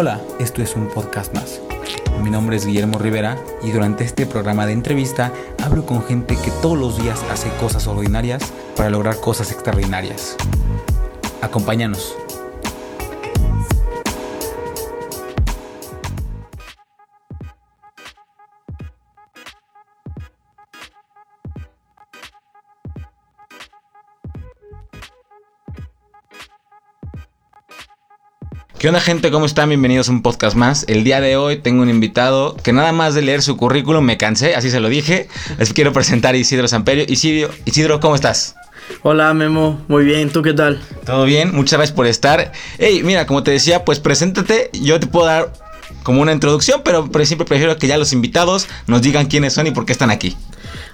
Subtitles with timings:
[0.00, 1.60] Hola, esto es un podcast más.
[2.22, 6.52] Mi nombre es Guillermo Rivera y durante este programa de entrevista hablo con gente que
[6.62, 8.44] todos los días hace cosas ordinarias
[8.76, 10.36] para lograr cosas extraordinarias.
[11.42, 12.14] Acompáñanos.
[28.78, 29.32] ¿Qué onda gente?
[29.32, 29.70] ¿Cómo están?
[29.70, 30.84] Bienvenidos a un podcast más.
[30.86, 34.16] El día de hoy tengo un invitado que nada más de leer su currículum me
[34.16, 35.26] cansé, así se lo dije.
[35.58, 37.04] Les quiero presentar a Isidro Samperio.
[37.08, 38.54] Isidro, Isidro, ¿cómo estás?
[39.02, 40.80] Hola Memo, muy bien, ¿tú qué tal?
[41.04, 42.52] Todo bien, muchas gracias por estar.
[42.78, 45.52] Hey, mira, como te decía, pues preséntate, yo te puedo dar
[46.04, 49.72] como una introducción, pero siempre prefiero que ya los invitados nos digan quiénes son y
[49.72, 50.36] por qué están aquí.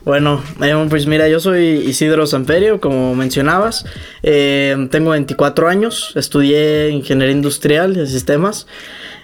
[0.05, 0.43] Bueno,
[0.91, 3.87] pues mira, yo soy Isidro Samperio, como mencionabas.
[4.23, 8.67] Eh, tengo 24 años, estudié ingeniería industrial y sistemas.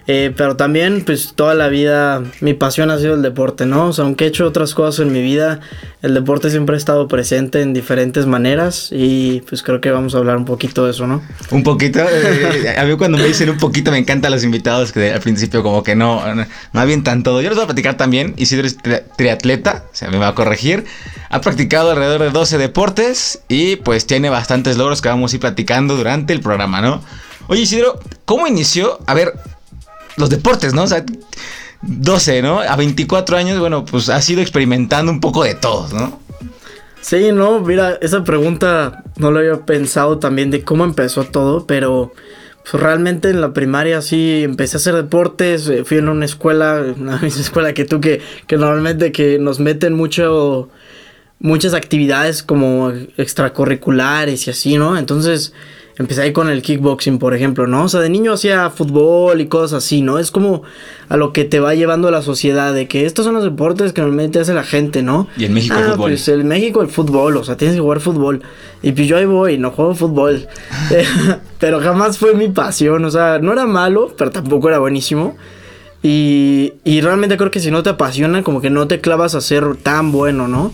[0.06, 3.88] Eh, pero también, pues toda la vida mi pasión ha sido el deporte, ¿no?
[3.88, 5.60] O sea, aunque he hecho otras cosas en mi vida,
[6.02, 10.18] el deporte siempre ha estado presente en diferentes maneras y pues creo que vamos a
[10.18, 11.22] hablar un poquito de eso, ¿no?
[11.50, 12.00] Un poquito.
[12.00, 15.62] Eh, a mí cuando me dicen un poquito me encantan los invitados que al principio
[15.62, 17.42] como que no, no, avientan todo.
[17.42, 18.78] Yo les voy a platicar también, Isidro es
[19.16, 20.84] triatleta, o sea, me va a corregir.
[21.28, 25.40] Ha practicado alrededor de 12 deportes y pues tiene bastantes logros que vamos a ir
[25.40, 27.02] platicando durante el programa, ¿no?
[27.48, 29.00] Oye Isidro, ¿cómo inició?
[29.06, 29.34] A ver,
[30.16, 30.84] los deportes, ¿no?
[30.84, 31.04] O sea,
[31.82, 32.60] 12, ¿no?
[32.60, 36.20] A 24 años, bueno, pues has ido experimentando un poco de todos, ¿no?
[37.00, 42.12] Sí, no, mira, esa pregunta no lo había pensado también de cómo empezó todo, pero
[42.62, 46.84] pues, realmente en la primaria sí empecé a hacer deportes, eh, fui en una escuela,
[46.98, 50.68] una misma escuela que tú, que, que normalmente que nos meten mucho,
[51.38, 54.98] muchas actividades como extracurriculares y así, ¿no?
[54.98, 55.54] Entonces
[56.00, 57.84] empecé ahí con el kickboxing, por ejemplo, ¿no?
[57.84, 60.18] O sea, de niño hacía fútbol y cosas así, ¿no?
[60.18, 60.62] Es como
[61.10, 64.00] a lo que te va llevando la sociedad, de que estos son los deportes que
[64.00, 65.28] normalmente hace la gente, ¿no?
[65.36, 66.10] Y en México el ah, fútbol.
[66.12, 68.40] Pues en México el fútbol, o sea, tienes que jugar fútbol.
[68.82, 70.48] Y pues yo ahí voy, no juego fútbol.
[71.58, 75.36] pero jamás fue mi pasión, o sea, no era malo, pero tampoco era buenísimo.
[76.02, 79.42] Y, y realmente creo que si no te apasiona, como que no te clavas a
[79.42, 80.72] ser tan bueno, ¿no?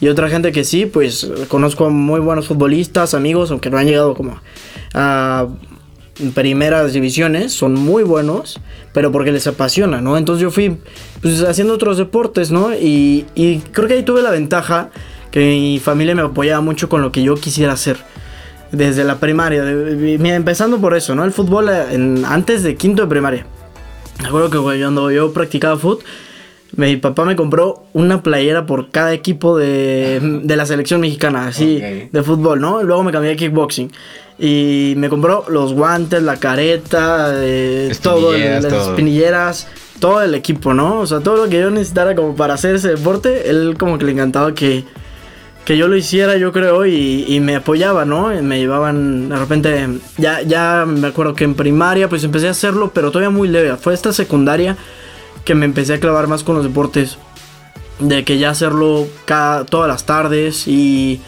[0.00, 4.14] Y otra gente que sí, pues conozco muy buenos futbolistas, amigos, aunque no han llegado
[4.14, 4.40] como
[4.94, 5.46] a
[6.34, 8.60] primeras divisiones, son muy buenos,
[8.92, 10.16] pero porque les apasiona, ¿no?
[10.16, 10.78] Entonces yo fui
[11.20, 12.74] pues, haciendo otros deportes, ¿no?
[12.74, 14.90] Y, y creo que ahí tuve la ventaja
[15.30, 17.98] que mi familia me apoyaba mucho con lo que yo quisiera hacer
[18.72, 21.24] desde la primaria, empezando por eso, ¿no?
[21.24, 23.46] El fútbol en, antes de quinto de primaria.
[24.20, 26.04] Me acuerdo que cuando yo practicaba fútbol,
[26.74, 32.22] mi papá me compró una playera por cada equipo de, la selección mexicana, así, de
[32.22, 32.82] fútbol, ¿no?
[32.82, 33.90] Luego me cambié de kickboxing.
[34.38, 39.66] Y me compró los guantes, la careta, eh, todo, las espinilleras,
[39.98, 41.00] todo el equipo, ¿no?
[41.00, 44.04] O sea, todo lo que yo necesitara como para hacer ese deporte, él como que
[44.04, 44.84] le encantaba que,
[45.64, 48.28] que yo lo hiciera, yo creo, y, y me apoyaba, ¿no?
[48.42, 49.88] me llevaban, de repente,
[50.18, 53.74] ya, ya me acuerdo que en primaria pues empecé a hacerlo, pero todavía muy leve.
[53.76, 54.76] Fue esta secundaria
[55.46, 57.16] que me empecé a clavar más con los deportes.
[58.00, 61.22] De que ya hacerlo cada, todas las tardes y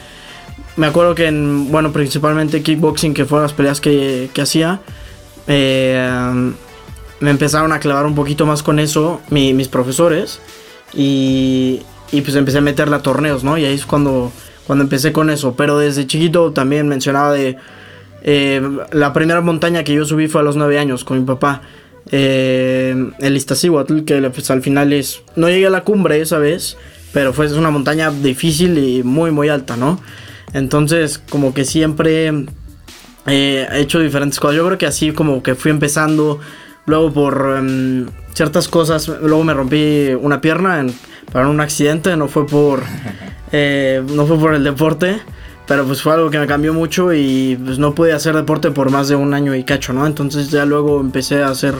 [0.76, 4.82] me acuerdo que en, bueno, principalmente kickboxing, que fueron las peleas que, que hacía,
[5.46, 6.52] eh,
[7.20, 10.40] me empezaron a clavar un poquito más con eso mis profesores
[10.92, 11.80] y,
[12.10, 13.56] pues empecé a meterle a torneos, ¿no?
[13.56, 14.30] Y ahí es cuando,
[14.66, 15.54] cuando empecé con eso.
[15.56, 17.56] Pero desde chiquito también mencionaba de...
[18.22, 18.60] Eh,
[18.92, 21.62] la primera montaña que yo subí fue a los 9 años con mi papá
[22.10, 25.22] eh, el Iztaccíhuatl, que pues, al final es...
[25.36, 26.76] No llegué a la cumbre esa vez,
[27.12, 30.00] pero fue una montaña difícil y muy, muy alta, ¿no?
[30.52, 32.28] Entonces, como que siempre
[33.26, 34.56] eh, he hecho diferentes cosas.
[34.56, 36.40] Yo creo que así como que fui empezando,
[36.86, 40.94] luego por em, ciertas cosas, luego me rompí una pierna en,
[41.32, 42.82] para un accidente, no fue por...
[43.50, 45.22] Eh, no fue por el deporte.
[45.68, 48.90] Pero pues fue algo que me cambió mucho y pues no pude hacer deporte por
[48.90, 50.06] más de un año y cacho, ¿no?
[50.06, 51.74] Entonces ya luego empecé a hacer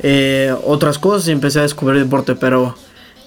[0.00, 2.76] eh, otras cosas y empecé a descubrir deporte, pero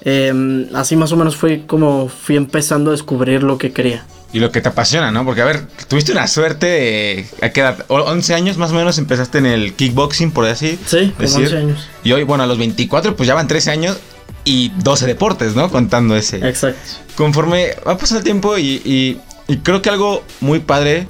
[0.02, 4.06] em, así más o menos fue como fui empezando a descubrir lo que quería.
[4.32, 5.26] Y lo que te apasiona, ¿no?
[5.26, 7.26] Porque, a ver, tuviste una suerte de...
[7.42, 7.84] ¿A qué edad?
[7.88, 11.46] 11 años más o menos empezaste en el kickboxing, por así Sí, decir.
[11.46, 11.90] 11 años.
[12.04, 13.98] Y hoy, bueno, a los 24 pues ya van 13 años
[14.46, 15.72] y 12 deportes, ¿no?
[15.72, 16.48] Contando ese.
[16.48, 16.80] Exacto.
[17.16, 19.20] Conforme va pasando el tiempo y y
[19.58, 21.08] creo que algo muy padre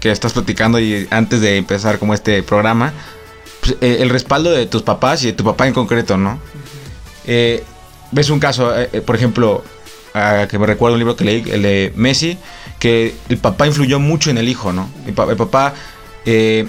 [0.00, 2.92] que estás platicando y antes de empezar como este programa,
[3.60, 6.40] pues, eh, el respaldo de tus papás y de tu papá en concreto, ¿no?
[7.26, 7.64] Eh,
[8.12, 9.64] ves un caso, eh, por ejemplo,
[10.48, 12.38] que me recuerdo un libro que leí, el de Messi,
[12.78, 14.88] que el papá influyó mucho en el hijo, ¿no?
[15.06, 15.74] El, papá
[16.24, 16.66] le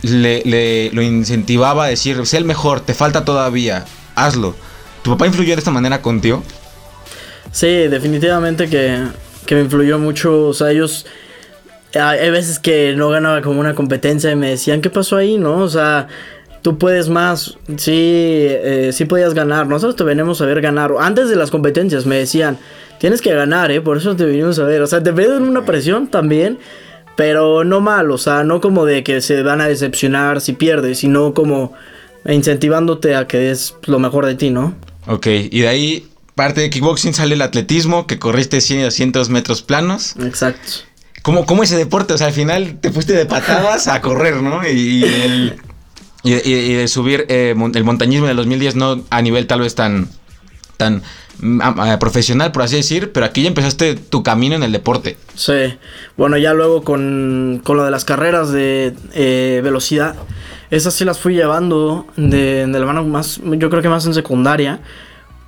[0.00, 3.84] le, lo incentivaba a decir, sé el mejor, te falta todavía,
[4.14, 4.56] hazlo.
[5.02, 6.42] ¿Tu papá influyó de esta manera contigo?
[7.52, 9.04] Sí, definitivamente que,
[9.46, 10.48] que me influyó mucho.
[10.48, 11.06] O sea, ellos.
[11.94, 15.38] Hay veces que no ganaba como una competencia y me decían, ¿qué pasó ahí?
[15.38, 15.58] ¿No?
[15.60, 16.08] O sea,
[16.60, 17.56] tú puedes más.
[17.78, 19.66] Sí, eh, sí podías ganar.
[19.66, 20.92] Nosotros te venimos a ver ganar.
[20.98, 22.58] Antes de las competencias me decían,
[22.98, 23.80] tienes que ganar, ¿eh?
[23.80, 24.82] Por eso te venimos a ver.
[24.82, 26.58] O sea, te ven una presión también.
[27.16, 30.98] Pero no mal, o sea, no como de que se van a decepcionar si pierdes,
[30.98, 31.72] sino como
[32.28, 34.74] incentivándote a que des lo mejor de ti, ¿no?
[35.06, 39.30] Ok, y de ahí parte de kickboxing sale el atletismo, que corriste 100 y 200
[39.30, 40.14] metros planos.
[40.20, 40.70] Exacto.
[41.22, 42.12] ¿Cómo, ¿Cómo, ese deporte?
[42.14, 44.60] O sea, al final te fuiste de patadas a correr, ¿no?
[44.68, 45.56] Y, el,
[46.22, 50.08] y, de subir eh, el montañismo en el 2010 no a nivel tal vez tan,
[50.76, 51.02] tan
[51.40, 51.60] mm,
[51.98, 55.16] profesional, por así decir, pero aquí ya empezaste tu camino en el deporte.
[55.34, 55.78] Sí,
[56.18, 60.16] bueno, ya luego con, con lo de las carreras de eh, velocidad,
[60.70, 64.12] esas sí las fui llevando de, de la mano más, yo creo que más en
[64.12, 64.80] secundaria.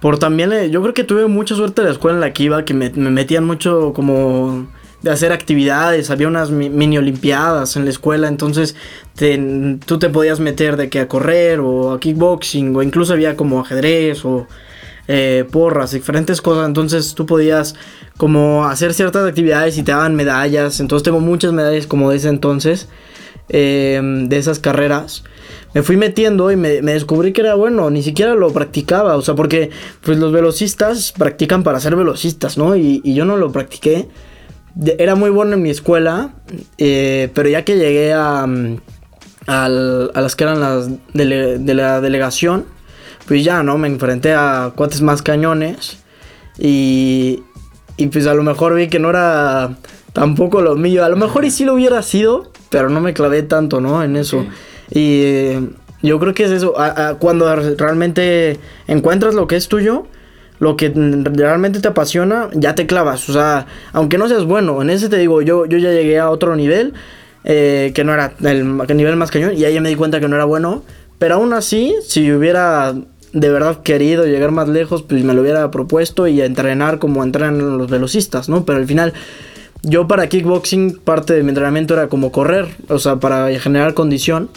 [0.00, 2.44] Por también, eh, yo creo que tuve mucha suerte en la escuela en la que
[2.44, 4.68] iba, que me, metían mucho como
[5.02, 8.74] de hacer actividades, había unas mini olimpiadas en la escuela, entonces
[9.86, 13.60] tú te podías meter de que a correr o a kickboxing o incluso había como
[13.60, 14.48] ajedrez o
[15.06, 17.76] eh, porras, diferentes cosas, entonces tú podías
[18.16, 22.28] como hacer ciertas actividades y te daban medallas, entonces tengo muchas medallas como de ese
[22.28, 22.88] entonces,
[23.48, 25.22] eh, de esas carreras
[25.74, 29.34] me fui metiendo y me, descubrí que era bueno, ni siquiera lo practicaba, o sea,
[29.34, 29.70] porque
[30.02, 32.76] pues los velocistas practican para ser velocistas, ¿no?
[32.76, 34.08] Y, yo no lo practiqué.
[34.98, 36.30] Era muy bueno en mi escuela,
[36.78, 38.76] eh, pero ya que llegué a, mm,
[39.46, 42.64] a las que eran las de la delegación,
[43.26, 43.76] pues ya, ¿no?
[43.76, 45.98] Me enfrenté a cuates más cañones
[46.58, 47.42] y,
[47.96, 49.76] y pues a lo mejor vi que no era
[50.12, 51.04] tampoco lo mío.
[51.04, 54.02] A lo mejor y sí lo hubiera sido, pero no me clavé tanto, ¿no?
[54.02, 54.46] En eso.
[54.90, 55.68] Y eh,
[56.02, 56.74] yo creo que es eso,
[57.18, 60.06] cuando realmente encuentras lo que es tuyo,
[60.60, 63.28] lo que realmente te apasiona, ya te clavas.
[63.28, 66.30] O sea, aunque no seas bueno, en ese te digo, yo, yo ya llegué a
[66.30, 66.94] otro nivel,
[67.44, 70.28] eh, que no era el, nivel más cañón, y ahí ya me di cuenta que
[70.28, 70.82] no era bueno.
[71.18, 72.94] Pero aún así, si hubiera
[73.32, 77.76] de verdad querido llegar más lejos, pues me lo hubiera propuesto y entrenar como entrenan
[77.76, 78.64] los velocistas, ¿no?
[78.64, 79.12] Pero al final
[79.82, 84.48] yo para kickboxing parte de mi entrenamiento era como correr, o sea, para generar condición.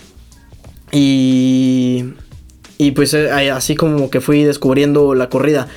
[0.91, 2.13] Y,
[2.77, 5.67] y pues eh, así como que fui descubriendo la corrida.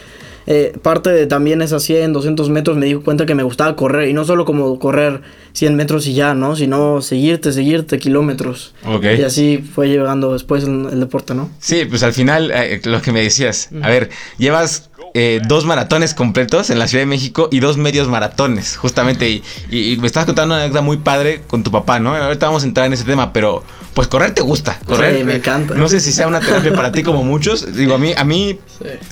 [0.46, 4.08] Eh, parte de también esas 100, 200 metros me di cuenta que me gustaba correr.
[4.08, 5.22] Y no solo como correr
[5.52, 6.56] 100 metros y ya, ¿no?
[6.56, 8.75] Sino seguirte, seguirte kilómetros.
[9.02, 11.50] Y así fue llegando después el, el deporte, ¿no?
[11.61, 13.70] Sí, pues al final, eh, lo que me decías.
[13.82, 18.08] A ver, llevas eh, dos maratones completos en la Ciudad de México y dos medios
[18.08, 19.31] maratones, justamente.
[19.70, 22.16] Y, me estabas contando una anécdota muy padre con tu papá, ¿no?
[22.16, 23.62] Ahorita vamos a entrar en ese tema, pero
[23.94, 24.79] pues correr te gusta.
[24.87, 25.25] Correr.
[25.25, 25.75] me encanta.
[25.75, 27.75] No sé si sea una terapia para ti como muchos.
[27.75, 28.58] Digo, a mí, a mí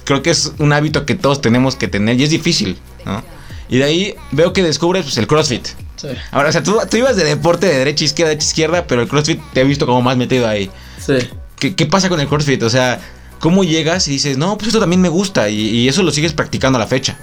[0.04, 3.22] creo que es un hábito que todos tenemos que tener y es difícil, ¿no?
[3.68, 5.66] Y de ahí veo que descubres pues, el CrossFit.
[5.96, 6.08] Sí.
[6.30, 9.08] Ahora, o sea, tú, tú, ibas de deporte de derecha, izquierda, derecha, izquierda, pero el
[9.08, 10.70] CrossFit te he visto como más metido ahí.
[10.98, 11.14] Sí.
[11.58, 12.62] ¿Qué, ¿Qué pasa con el CrossFit?
[12.64, 13.00] O sea,
[13.42, 16.76] ¿Cómo llegas y dices, no, pues esto también me gusta y, eso lo sigues practicando
[16.76, 17.18] a la fecha?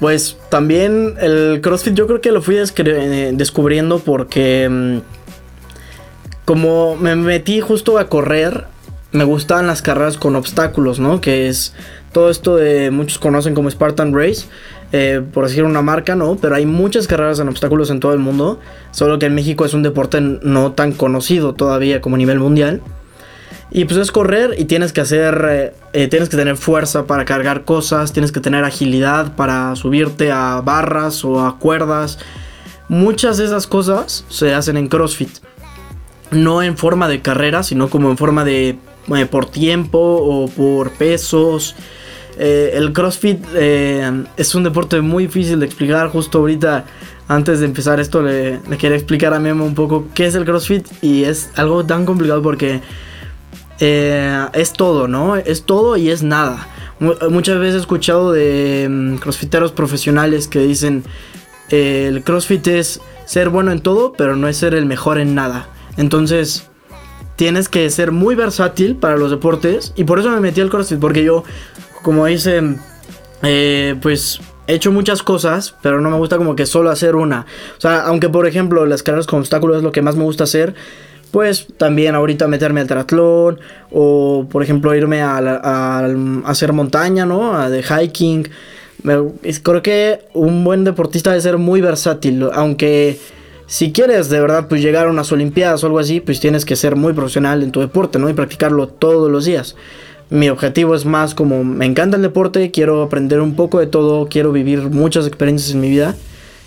[0.00, 4.98] Pues también el CrossFit yo creo que lo fui eh, descubriendo porque mm,
[6.50, 8.64] como me metí justo a correr,
[9.12, 11.20] me gustaban las carreras con obstáculos, ¿no?
[11.20, 11.74] Que es
[12.10, 14.48] todo esto de muchos conocen como Spartan Race,
[14.90, 16.38] eh, por decir una marca, ¿no?
[16.42, 18.58] Pero hay muchas carreras en obstáculos en todo el mundo,
[18.90, 22.82] solo que en México es un deporte no tan conocido todavía como a nivel mundial.
[23.70, 27.24] Y pues es correr y tienes que hacer, eh, eh, tienes que tener fuerza para
[27.26, 32.18] cargar cosas, tienes que tener agilidad para subirte a barras o a cuerdas.
[32.88, 35.30] Muchas de esas cosas se hacen en CrossFit.
[36.30, 38.76] No en forma de carrera, sino como en forma de
[39.14, 41.74] eh, por tiempo o por pesos.
[42.38, 43.44] el CrossFit
[44.36, 46.08] es un deporte muy difícil de explicar.
[46.08, 46.84] Justo ahorita,
[47.28, 50.44] antes de empezar esto, le, le quería explicar a Memo un poco qué es el
[50.44, 50.86] CrossFit.
[51.02, 52.80] Y es algo tan complicado porque
[53.80, 55.36] eh, es todo, ¿no?
[55.36, 56.68] Es todo y es nada.
[57.30, 61.02] Muchas veces he escuchado de mm, crossfiteros profesionales que dicen
[61.70, 65.68] el crossfit es ser bueno en todo, pero no es ser el mejor en nada.
[65.96, 66.68] Entonces,
[67.36, 69.92] tienes que ser muy versátil para los deportes.
[69.96, 71.44] Y por eso me metí al crossfit, porque yo,
[72.02, 72.76] como dice,
[73.42, 77.46] eh, pues he hecho muchas cosas, pero no me gusta como que solo hacer una.
[77.76, 80.44] O sea, aunque por ejemplo las carreras con obstáculos es lo que más me gusta
[80.44, 80.74] hacer
[81.30, 86.06] pues también ahorita meterme al triatlón o por ejemplo irme a,
[86.44, 87.68] hacer montaña, ¿no?
[87.70, 88.48] de hiking.
[89.62, 93.18] creo que un buen deportista debe ser muy versátil, aunque
[93.70, 96.74] si quieres de verdad pues llegar a unas olimpiadas o algo así, pues tienes que
[96.74, 98.28] ser muy profesional en tu deporte, ¿no?
[98.28, 99.76] Y practicarlo todos los días.
[100.28, 104.26] Mi objetivo es más como me encanta el deporte, quiero aprender un poco de todo,
[104.28, 106.16] quiero vivir muchas experiencias en mi vida.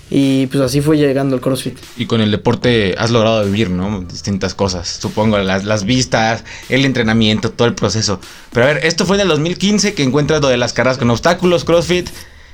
[0.09, 1.77] Y pues así fue llegando al CrossFit.
[1.97, 4.01] Y con el deporte has logrado vivir, ¿no?
[4.03, 4.87] Distintas cosas.
[4.87, 8.21] Supongo, las, las vistas, el entrenamiento, todo el proceso.
[8.53, 11.09] Pero a ver, esto fue en el 2015 que encuentras lo de las carreras con
[11.09, 12.09] obstáculos, CrossFit.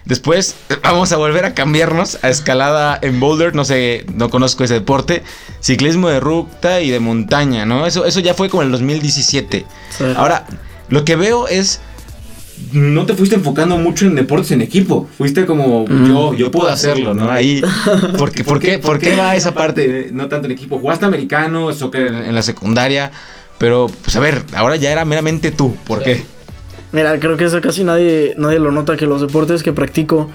[0.06, 4.76] Después vamos a volver a cambiarnos a escalada en boulder, no sé, no conozco ese
[4.76, 5.24] deporte,
[5.60, 7.86] ciclismo de ruta y de montaña, ¿no?
[7.86, 9.66] Eso, eso ya fue como en el 2017.
[10.16, 10.46] Ahora,
[10.90, 11.82] lo que veo es
[12.74, 15.08] no te fuiste enfocando mucho en deportes en equipo.
[15.18, 17.32] Fuiste como yo, yo puedo hacerlo, ¿no?
[17.32, 17.62] Ahí.
[18.18, 20.10] Porque, ¿por, qué, ¿Por qué va esa parte?
[20.12, 20.78] No tanto en equipo.
[20.78, 23.12] Jugaste americano, soccer en la secundaria.
[23.58, 25.76] Pero, pues a ver, ahora ya era meramente tú.
[25.86, 26.24] ¿Por qué?
[26.92, 30.30] Mira, creo que eso casi nadie, nadie lo nota, que los deportes que practico,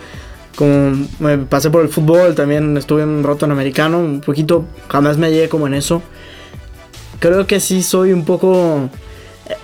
[0.55, 5.19] como me pasé por el fútbol, también estuve un rato en americano, un poquito, jamás
[5.19, 6.03] me hallé como en eso.
[7.19, 8.89] Creo que sí soy un poco...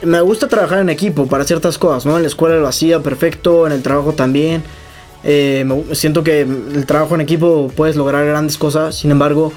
[0.02, 2.16] Me gusta trabajar en equipo para ciertas cosas, ¿no?
[2.16, 4.62] En la escuela lo hacía perfecto, en el trabajo también.
[5.22, 9.52] Eh, me, siento que el trabajo en equipo puedes lograr grandes cosas, sin embargo,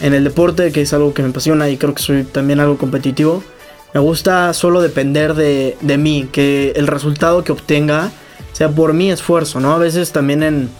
[0.00, 2.78] en el deporte, que es algo que me apasiona y creo que soy también algo
[2.78, 3.42] competitivo,
[3.92, 8.10] me gusta solo depender de, de mí, que el resultado que obtenga
[8.52, 9.72] sea por mi esfuerzo, ¿no?
[9.72, 10.70] A veces también en,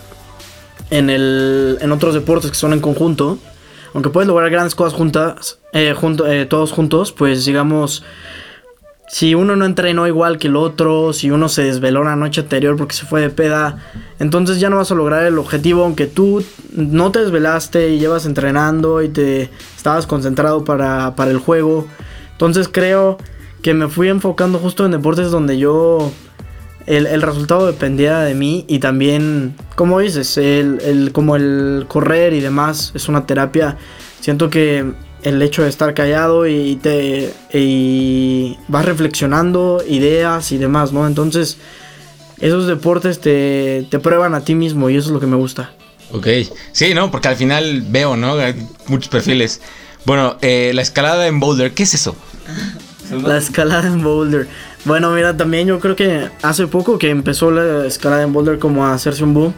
[0.90, 3.38] en, el, en otros deportes que son en conjunto,
[3.94, 5.94] aunque puedes lograr grandes cosas juntas, eh,
[6.26, 8.04] eh, todos juntos, pues digamos,
[9.08, 12.76] si uno no entrenó igual que el otro, si uno se desveló la noche anterior
[12.76, 13.78] porque se fue de peda,
[14.20, 18.24] entonces ya no vas a lograr el objetivo, aunque tú no te desvelaste y llevas
[18.24, 21.88] entrenando y te estabas concentrado para, para el juego.
[22.40, 23.18] Entonces creo
[23.60, 26.10] que me fui enfocando justo en deportes donde yo
[26.86, 32.92] el, resultado dependía de mí y también, como dices, el, como el correr y demás
[32.94, 33.76] es una terapia.
[34.20, 34.90] Siento que
[35.22, 41.06] el hecho de estar callado y te y vas reflexionando ideas y demás, ¿no?
[41.06, 41.58] Entonces,
[42.40, 45.74] esos deportes te, te prueban a ti mismo y eso es lo que me gusta.
[46.10, 46.26] Ok,
[46.72, 47.10] sí, ¿no?
[47.10, 48.36] Porque al final veo, ¿no?
[48.86, 49.60] muchos perfiles.
[50.06, 52.16] Bueno, eh, la escalada en Boulder, ¿qué es eso?
[53.24, 54.46] La escalada en Boulder.
[54.84, 58.86] Bueno, mira, también yo creo que hace poco que empezó la escalada en Boulder como
[58.86, 59.54] a hacerse un boom.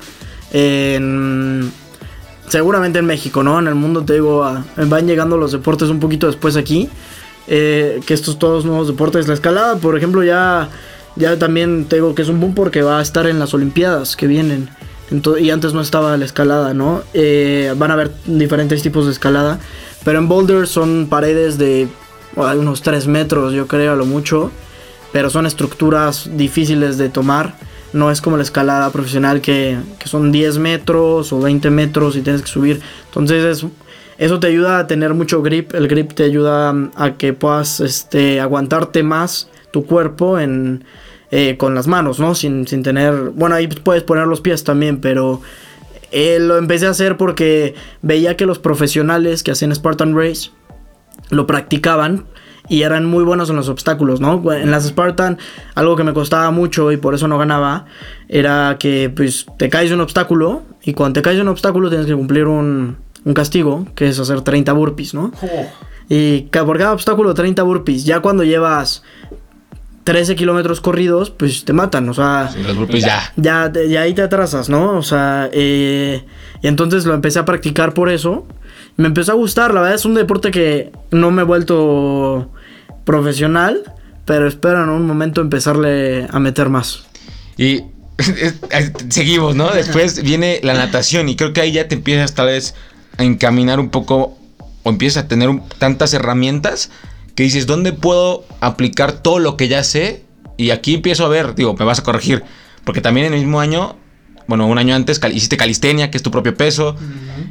[2.48, 3.58] seguramente en México, ¿no?
[3.58, 4.42] En el mundo, te digo,
[4.76, 6.88] van llegando los deportes un poquito después aquí.
[7.48, 9.28] Eh, que estos todos nuevos deportes.
[9.28, 10.68] La escalada, por ejemplo, ya,
[11.16, 14.16] ya también te digo que es un boom porque va a estar en las Olimpiadas
[14.16, 14.70] que vienen.
[15.38, 17.02] y antes no estaba la escalada, ¿no?
[17.12, 19.58] Eh, van a haber diferentes tipos de escalada.
[20.04, 21.88] Pero en Boulder son paredes de
[22.36, 24.50] unos 3 metros, yo creo, a lo mucho.
[25.12, 27.54] Pero son estructuras difíciles de tomar.
[27.92, 32.42] No es como la escalada profesional que, son 10 metros o 20 metros y tienes
[32.42, 32.80] que subir.
[33.06, 33.66] Entonces
[34.16, 35.74] eso te ayuda a tener mucho grip.
[35.74, 40.84] El grip te ayuda a que puedas este, aguantarte más tu cuerpo en,
[41.30, 42.34] eh, con las manos, ¿no?
[42.34, 43.14] Sin, sin tener...
[43.34, 45.40] Bueno, ahí puedes poner los pies también, pero...
[46.14, 50.50] Eh, lo empecé a hacer porque veía que los profesionales que hacían Spartan Race
[51.30, 52.26] lo practicaban
[52.68, 54.52] y eran muy buenos en los obstáculos, ¿no?
[54.52, 55.38] En las Spartan,
[55.74, 57.86] algo que me costaba mucho y por eso no ganaba,
[58.28, 61.88] era que pues te caes de un obstáculo y cuando te caes de un obstáculo
[61.88, 65.32] tienes que cumplir un, un castigo, que es hacer 30 burpees, ¿no?
[66.08, 68.04] Y por cada obstáculo 30 burpees.
[68.04, 69.02] Ya cuando llevas
[70.04, 72.50] 13 kilómetros corridos, pues te matan, o sea...
[72.56, 73.32] los burpees ya.
[73.36, 74.96] Ya, ya ahí te atrasas, ¿no?
[74.96, 76.24] O sea, eh,
[76.60, 78.46] y entonces lo empecé a practicar por eso
[78.96, 79.74] me empezó a gustar.
[79.74, 82.50] La verdad es un deporte que no me he vuelto
[83.04, 83.82] profesional,
[84.24, 87.04] pero espero en un momento empezarle a meter más.
[87.56, 87.84] Y
[89.08, 89.70] seguimos, ¿no?
[89.70, 92.74] Después viene la natación y creo que ahí ya te empiezas tal vez
[93.18, 94.38] a encaminar un poco
[94.84, 96.90] o empiezas a tener tantas herramientas
[97.34, 100.24] que dices, ¿dónde puedo aplicar todo lo que ya sé?
[100.56, 102.44] Y aquí empiezo a ver, digo, me vas a corregir,
[102.84, 103.96] porque también en el mismo año
[104.46, 106.96] bueno, un año antes hiciste calistenia, que es tu propio peso.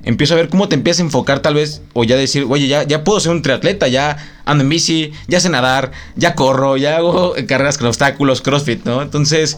[0.04, 2.84] Empiezo a ver cómo te empiezas a enfocar tal vez, o ya decir, oye, ya,
[2.84, 6.98] ya puedo ser un triatleta, ya ando en bici, ya sé nadar, ya corro, ya
[6.98, 9.02] hago carreras con obstáculos, CrossFit, ¿no?
[9.02, 9.58] Entonces,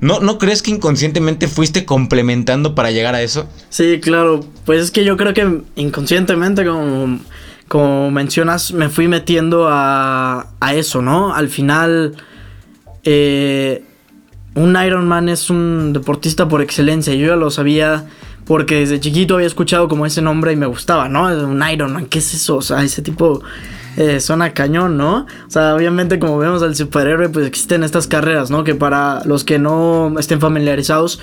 [0.00, 3.48] ¿no, ¿no crees que inconscientemente fuiste complementando para llegar a eso?
[3.70, 4.40] Sí, claro.
[4.64, 7.20] Pues es que yo creo que inconscientemente, como,
[7.68, 11.34] como mencionas, me fui metiendo a, a eso, ¿no?
[11.34, 12.16] Al final...
[13.04, 13.84] Eh,
[14.58, 17.14] un Ironman es un deportista por excelencia.
[17.14, 18.06] Yo ya lo sabía
[18.44, 21.26] porque desde chiquito había escuchado como ese nombre y me gustaba, ¿no?
[21.26, 22.56] Un Ironman, ¿qué es eso?
[22.56, 23.42] O sea, ese tipo
[23.96, 25.26] eh, suena cañón, ¿no?
[25.46, 28.64] O sea, obviamente como vemos al superhéroe, pues existen estas carreras, ¿no?
[28.64, 31.20] Que para los que no estén familiarizados,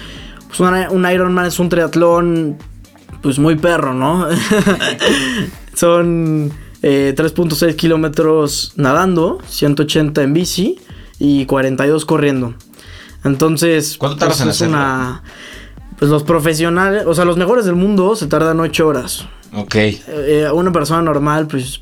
[0.47, 2.57] pues un, un Ironman es un triatlón
[3.21, 4.27] pues muy perro, ¿no?
[5.75, 6.51] Son
[6.81, 10.79] 3.6 eh, kilómetros nadando, 180 en bici
[11.19, 12.55] y 42 corriendo.
[13.23, 15.23] Entonces, ¿cuánto tardas pues, en es una
[15.97, 19.25] pues los profesionales, o sea, los mejores del mundo se tardan 8 horas.
[19.53, 19.75] Ok.
[19.75, 21.81] Eh, una persona normal, pues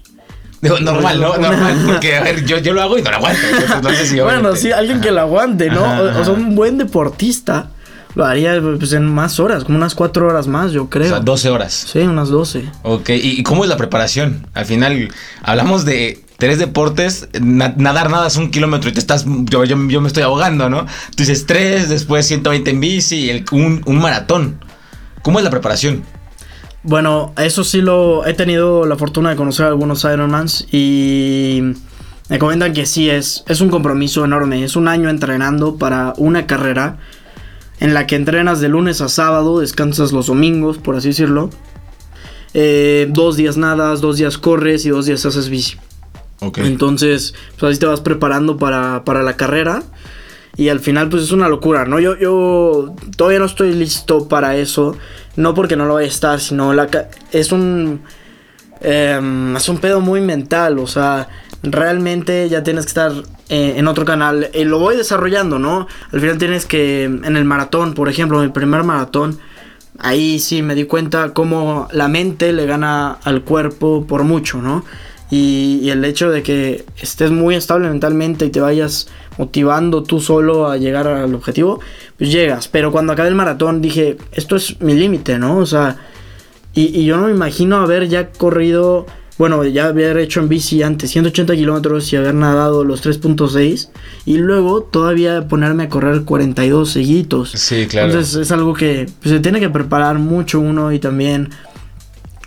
[0.62, 1.38] normal, ¿no?
[1.38, 3.42] Normal, porque a ver, yo, yo lo hago y no lo aguanto.
[3.82, 5.84] no sé si bueno, sí, alguien que lo aguante, ¿no?
[5.84, 7.72] o, sea, un buen deportista
[8.16, 11.08] lo haría pues, en más horas, como unas cuatro horas más, yo creo.
[11.08, 11.74] O sea, 12 horas.
[11.92, 12.70] Sí, unas 12.
[12.84, 14.48] Ok, ¿y cómo es la preparación?
[14.54, 19.64] Al final, hablamos de tres deportes, nadar nada es un kilómetro y te estás, yo,
[19.64, 20.86] yo, me estoy ahogando, ¿no?
[20.86, 24.60] Tú dices tres, después 120 en bici, el, un, un maratón.
[25.22, 26.04] ¿Cómo es la preparación?
[26.84, 31.62] Bueno, eso sí lo he tenido la fortuna de conocer a algunos Ironmans y
[32.28, 36.46] me comentan que sí es, es un compromiso enorme, es un año entrenando para una
[36.46, 36.98] carrera
[37.84, 41.50] en la que entrenas de lunes a sábado, descansas los domingos, por así decirlo.
[42.54, 45.76] Eh, dos días nadas, dos días corres y dos días haces bici.
[46.56, 49.84] Entonces, pues así te vas preparando para, para la carrera.
[50.56, 52.00] Y al final, pues es una locura, ¿no?
[52.00, 54.96] Yo, yo todavía no estoy listo para eso.
[55.36, 56.88] No porque no lo vaya a estar, sino la
[57.34, 58.02] es un.
[58.80, 60.80] Em, es un pedo muy mental.
[60.80, 61.28] O sea,
[61.64, 63.12] realmente ya tienes que estar
[63.50, 64.50] eh, en otro canal.
[64.54, 65.88] Y lo voy desarrollando, ¿no?
[66.12, 67.06] Al final tienes que.
[67.06, 69.40] En el maratón, por ejemplo, mi primer maratón.
[70.00, 74.84] Ahí sí me di cuenta cómo la mente le gana al cuerpo por mucho, ¿no?
[75.30, 80.70] Y, el hecho de que estés muy estable mentalmente y te vayas motivando tú solo
[80.70, 81.80] a llegar al objetivo,
[82.18, 82.68] pues llegas.
[82.68, 85.58] Pero cuando acabé el maratón dije, esto es mi límite, ¿no?
[85.58, 85.98] O sea,
[86.76, 89.06] y, yo no me imagino haber ya corrido,
[89.38, 93.90] bueno, ya haber hecho en bici antes 180 kilómetros y haber nadado los 3.6
[94.26, 97.52] y luego todavía ponerme a correr 42 seguidos.
[97.52, 98.08] Sí, claro.
[98.08, 101.50] Entonces es algo que pues, se tiene que preparar mucho uno y también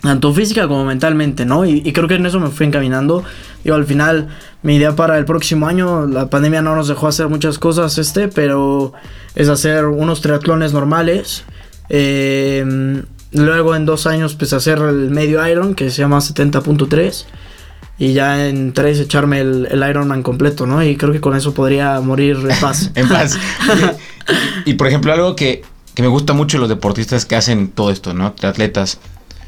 [0.07, 1.65] tanto física como mentalmente, ¿no?
[1.65, 3.25] Y, creo que en eso me fui encaminando.
[3.65, 4.29] Yo al final,
[4.63, 8.29] mi idea para el próximo año, la pandemia no nos dejó hacer muchas cosas, este,
[8.29, 8.93] pero
[9.35, 11.45] es hacer unos triatlones normales.
[11.89, 17.25] Em, luego en dos años, pues hacer el medio Iron, que se llama 70.3.
[17.99, 20.83] Y ya en tres echarme el, el, Ironman completo, ¿no?
[20.85, 22.91] Y creo que con eso podría morir en paz.
[22.95, 23.39] en paz.
[24.67, 25.63] y, por ejemplo, algo que,
[25.95, 28.33] que me gusta mucho los deportistas que hacen todo esto, ¿no?
[28.35, 28.99] Triatletas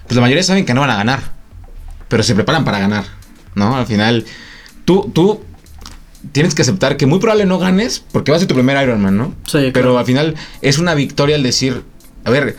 [0.08, 1.20] pues la mayoría saben que no van a ganar,
[2.08, 3.04] pero se preparan para ganar,
[3.54, 3.76] ¿no?
[3.76, 4.24] Al final,
[4.86, 5.42] tú, tú
[6.32, 9.18] tienes que aceptar que muy probable no ganes porque va a ser tu primer Ironman,
[9.18, 9.34] ¿no?
[9.46, 9.70] Sí.
[9.72, 11.82] Pero al final es una victoria al decir,
[12.24, 12.56] a ver,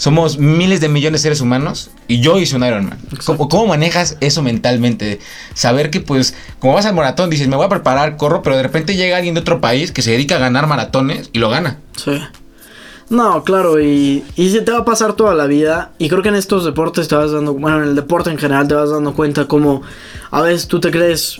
[0.00, 2.98] somos miles de millones de seres humanos y yo hice un Ironman.
[3.26, 5.20] ¿Cómo, ¿Cómo, manejas eso mentalmente?
[5.52, 8.62] Saber que pues, como vas al maratón, dices, me voy a preparar, corro, pero de
[8.62, 11.80] repente llega alguien de otro país que se dedica a ganar maratones y lo gana.
[11.96, 12.18] Sí.
[13.10, 15.92] No, claro, y, y se te va a pasar toda la vida.
[15.98, 18.68] Y creo que en estos deportes te vas dando, bueno, en el deporte en general
[18.68, 19.82] te vas dando cuenta como
[20.30, 21.36] a veces tú te crees,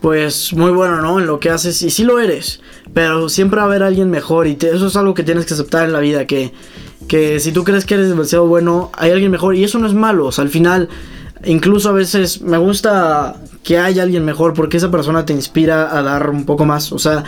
[0.00, 1.20] pues, muy bueno, ¿no?
[1.20, 2.60] En lo que haces, y sí lo eres.
[2.92, 5.84] Pero siempre va a haber alguien mejor, y eso es algo que tienes que aceptar
[5.84, 6.52] en la vida, que,
[7.08, 9.94] que si tú crees que eres demasiado bueno, hay alguien mejor, y eso no es
[9.94, 10.88] malo, o sea, al final,
[11.44, 16.02] incluso a veces me gusta que haya alguien mejor, porque esa persona te inspira a
[16.02, 17.24] dar un poco más, o sea,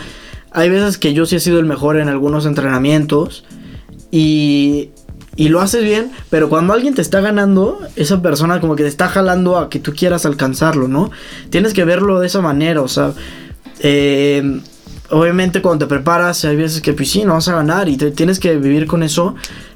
[0.51, 3.43] hay veces que yo sí he sido el mejor en algunos entrenamientos
[4.11, 4.89] y,
[5.35, 8.89] y lo haces bien, pero cuando alguien te está ganando, esa persona como que te
[8.89, 11.11] está jalando a que tú quieras alcanzarlo, ¿no?
[11.49, 13.13] Tienes que verlo de esa manera, o sea,
[13.79, 14.61] eh,
[15.09, 18.11] obviamente cuando te preparas hay veces que pues sí, no vas a ganar y te,
[18.11, 19.35] tienes que vivir con eso,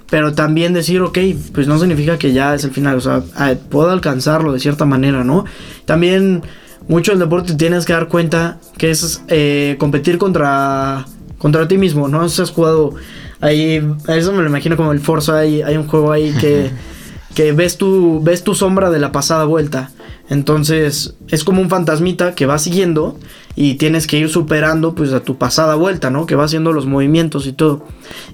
[0.09, 1.17] pero también decir, ok,
[1.53, 3.23] pues no significa que ya es el final, o sea,
[3.69, 5.45] puedo alcanzarlo de cierta manera, ¿no?
[5.85, 6.43] También
[6.87, 11.05] mucho del deporte tienes que dar cuenta que es eh, competir contra,
[11.37, 12.27] contra ti mismo, ¿no?
[12.27, 12.95] Si has jugado
[13.41, 16.69] Ahí, eso me lo imagino como el Forza, hay, hay un juego ahí que,
[17.35, 19.89] que ves, tu, ves tu sombra de la pasada vuelta.
[20.29, 23.17] Entonces es como un fantasmita que va siguiendo
[23.55, 26.25] y tienes que ir superando pues a tu pasada vuelta, ¿no?
[26.25, 27.85] Que va haciendo los movimientos y todo.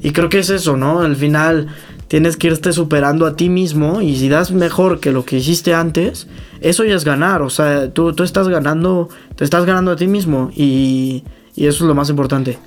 [0.01, 1.01] Y creo que es eso, ¿no?
[1.01, 1.67] Al final
[2.07, 5.73] tienes que irte superando a ti mismo y si das mejor que lo que hiciste
[5.73, 6.27] antes,
[6.61, 7.41] eso ya es ganar.
[7.41, 11.23] O sea, tú, tú estás ganando, te estás ganando a ti mismo y,
[11.55, 12.59] y eso es lo más importante.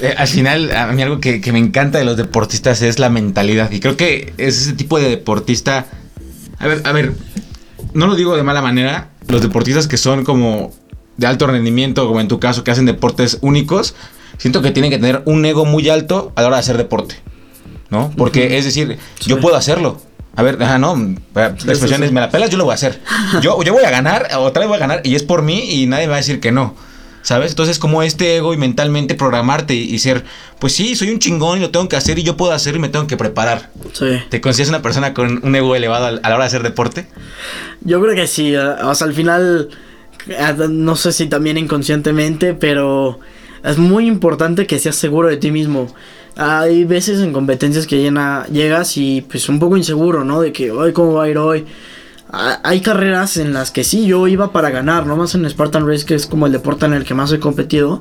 [0.00, 3.70] Eh, al final, a mí algo que, me encanta de los deportistas es la mentalidad.
[3.70, 5.86] Y creo que es ese tipo de deportista.
[6.58, 7.12] A ver, a ver,
[7.94, 9.10] no lo digo de mala manera.
[9.28, 10.72] Los deportistas que son como
[11.16, 13.94] de alto rendimiento, como en tu caso, que hacen deportes únicos,
[14.38, 17.16] siento que tienen que tener un ego muy alto a la hora de hacer deporte.
[17.90, 18.12] ¿No?
[18.16, 20.00] Porque es decir, yo puedo hacerlo.
[20.34, 23.00] A ver, ajá, no, la expresión es, me la pelas, yo lo voy a hacer.
[23.40, 25.86] Yo, yo voy a ganar, otra vez voy a ganar, y es por mí, y
[25.86, 26.74] nadie me va a decir que no.
[27.26, 27.50] ¿sabes?
[27.50, 30.22] Entonces como este ego y mentalmente programarte y, ser,
[30.60, 32.78] pues sí, soy un chingón y lo tengo que hacer y yo puedo hacer y
[32.78, 33.70] me tengo que preparar.
[33.94, 34.22] Sí.
[34.28, 37.08] ¿Te consideras una persona con un ego elevado a la hora de hacer deporte?
[37.80, 39.76] Yo creo que sí, o sea, al final, eh,
[40.68, 43.20] no sé si también inconscientemente, pero
[43.62, 45.88] es muy importante que seas seguro de ti mismo.
[46.36, 48.10] Hay veces en competencias que
[48.50, 50.40] llegas y pues un poco inseguro, ¿no?
[50.40, 51.64] De que, hoy ¿cómo va a ir hoy?
[52.30, 56.04] Hay carreras en las que sí, yo iba para ganar, no más en Spartan Race,
[56.04, 58.00] que es como el deporte en el que más he competido.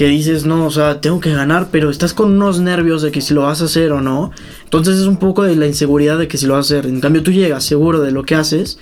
[0.00, 3.20] Que dices, no, o sea, tengo que ganar, pero estás con unos nervios de que
[3.20, 4.30] si lo vas a hacer o no.
[4.64, 6.86] Entonces es un poco de la inseguridad de que si lo vas a hacer.
[6.86, 8.78] En cambio, tú llegas seguro de lo que haces.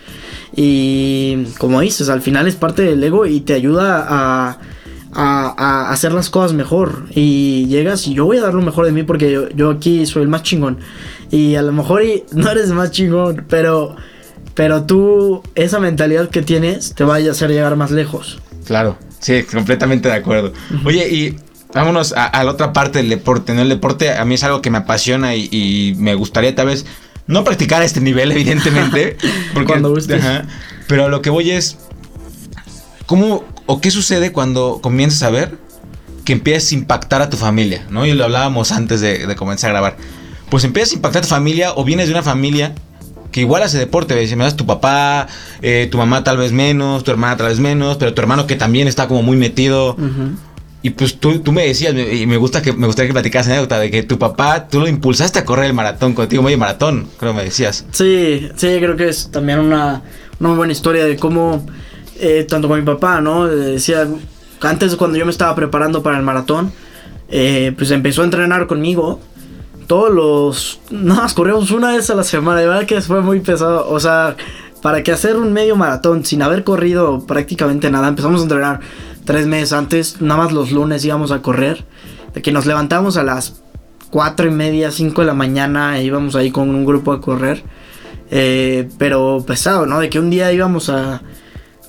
[0.54, 4.58] Y como dices, al final es parte del ego y te ayuda a
[5.12, 7.06] a, hacer las cosas mejor.
[7.10, 10.22] Y llegas y yo voy a dar lo mejor de mí porque yo, aquí soy
[10.22, 10.78] el más chingón.
[11.30, 12.02] Y a lo mejor
[12.32, 13.96] no eres más chingón, pero,
[14.54, 18.40] pero tú, esa mentalidad que tienes, te va a hacer llegar más lejos.
[18.64, 20.52] Claro, sí, completamente de acuerdo.
[20.84, 21.36] Oye, y
[21.74, 23.62] vámonos a, la otra parte del deporte, ¿no?
[23.62, 26.86] El deporte a mí es algo que me apasiona y, me gustaría tal vez
[27.26, 29.16] no practicar a este nivel, evidentemente.
[29.52, 30.20] Porque, Cuando guste.
[30.86, 31.78] pero lo que voy es,
[33.06, 35.58] ¿cómo, ¿O qué sucede cuando comienzas a ver
[36.24, 37.86] que empiezas a impactar a tu familia?
[37.90, 38.06] ¿no?
[38.06, 39.96] Y lo hablábamos antes de, comenzar a grabar.
[40.48, 42.74] Pues empiezas a impactar a tu familia o vienes de una familia
[43.30, 44.34] que igual hace deporte, ¿ves?
[44.36, 45.26] me das tu papá,
[45.62, 48.56] eh, tu mamá tal vez menos, tu hermana tal vez menos, pero tu hermano que
[48.56, 49.96] también está como muy metido.
[50.80, 53.80] Y pues tú, tú me decías, y me gusta que me gustaría que platicaras anécdota
[53.80, 57.34] de que tu papá, tú lo impulsaste a correr el maratón contigo, medio maratón, creo
[57.34, 57.84] me decías.
[57.90, 60.02] Sí, sí, creo que es también una,
[60.38, 61.66] una muy buena historia de cómo
[62.20, 63.46] eh, tanto con mi papá, ¿no?
[63.46, 64.06] Decía,
[64.60, 66.72] antes cuando yo me estaba preparando para el maratón,
[67.28, 69.20] eh, pues empezó a entrenar conmigo.
[69.88, 70.80] Todos los...
[70.90, 73.90] Nada más corríamos una vez a la semana, de verdad que fue muy pesado.
[73.90, 74.36] O sea,
[74.82, 78.80] para que hacer un medio maratón sin haber corrido prácticamente nada, empezamos a entrenar
[79.24, 81.84] tres meses antes, nada más los lunes íbamos a correr.
[82.32, 83.62] De que nos levantamos a las
[84.10, 87.64] cuatro y media, cinco de la mañana, e íbamos ahí con un grupo a correr.
[88.30, 89.98] Eh, pero pesado, ¿no?
[89.98, 91.22] De que un día íbamos a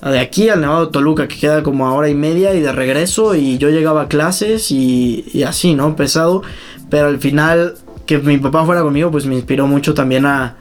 [0.08, 3.34] de aquí al Nevado Toluca, que queda como a hora y media, y de regreso,
[3.34, 5.94] y yo llegaba a clases y, así, ¿no?
[5.94, 6.42] Pesado,
[6.88, 7.74] pero al final
[8.18, 10.56] que mi papá fuera conmigo, pues me inspiró mucho también a,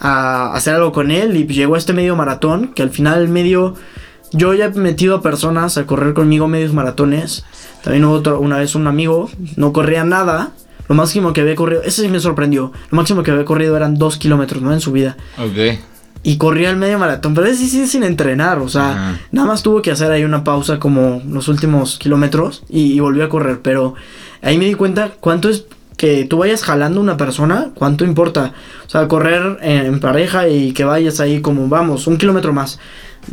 [0.00, 3.28] a hacer algo con él, y llegó a este medio maratón, que al final el
[3.28, 3.74] medio,
[4.32, 7.44] yo ya he metido a personas a correr conmigo medios maratones,
[7.82, 10.52] también hubo otro, una vez un amigo, no corría nada,
[10.88, 12.72] lo máximo que había corrido, ese sí me sorprendió.
[12.90, 14.72] Lo máximo que había corrido eran dos kilómetros, ¿no?
[14.72, 15.18] En su vida.
[15.36, 15.78] Ok
[16.22, 19.82] y corría el medio maratón, pero ese sí sin entrenar, o sea, nada más tuvo
[19.82, 23.94] que hacer ahí una pausa como los últimos kilómetros y, volvió a correr, pero
[24.42, 25.64] ahí me di cuenta cuánto es
[25.98, 28.54] que tú vayas jalando una persona, cuánto importa,
[28.86, 32.78] o sea, correr en, pareja y que vayas ahí como, vamos, un kilómetro más,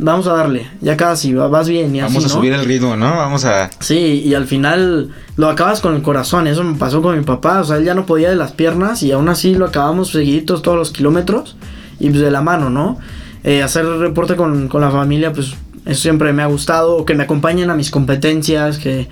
[0.00, 3.16] vamos a darle, ya casi, vas bien y Vamos a subir el ritmo, ¿no?
[3.16, 3.70] Vamos a...
[3.78, 7.60] Sí, y al final lo acabas con el corazón, eso me pasó con mi papá,
[7.60, 10.60] o sea, él ya no podía de las piernas y aún así lo acabamos seguiditos
[10.60, 11.56] todos los kilómetros
[12.00, 12.98] y pues de la mano, ¿no?
[13.44, 17.70] Eh, hacer reporte con, la familia, pues eso siempre me ha gustado, que me acompañen
[17.70, 19.08] a mis competencias, que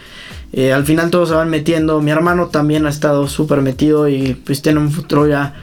[0.56, 2.00] eh, al final todos se van metiendo.
[2.00, 5.54] Mi hermano también ha estado súper metido y pues tiene un futuro ya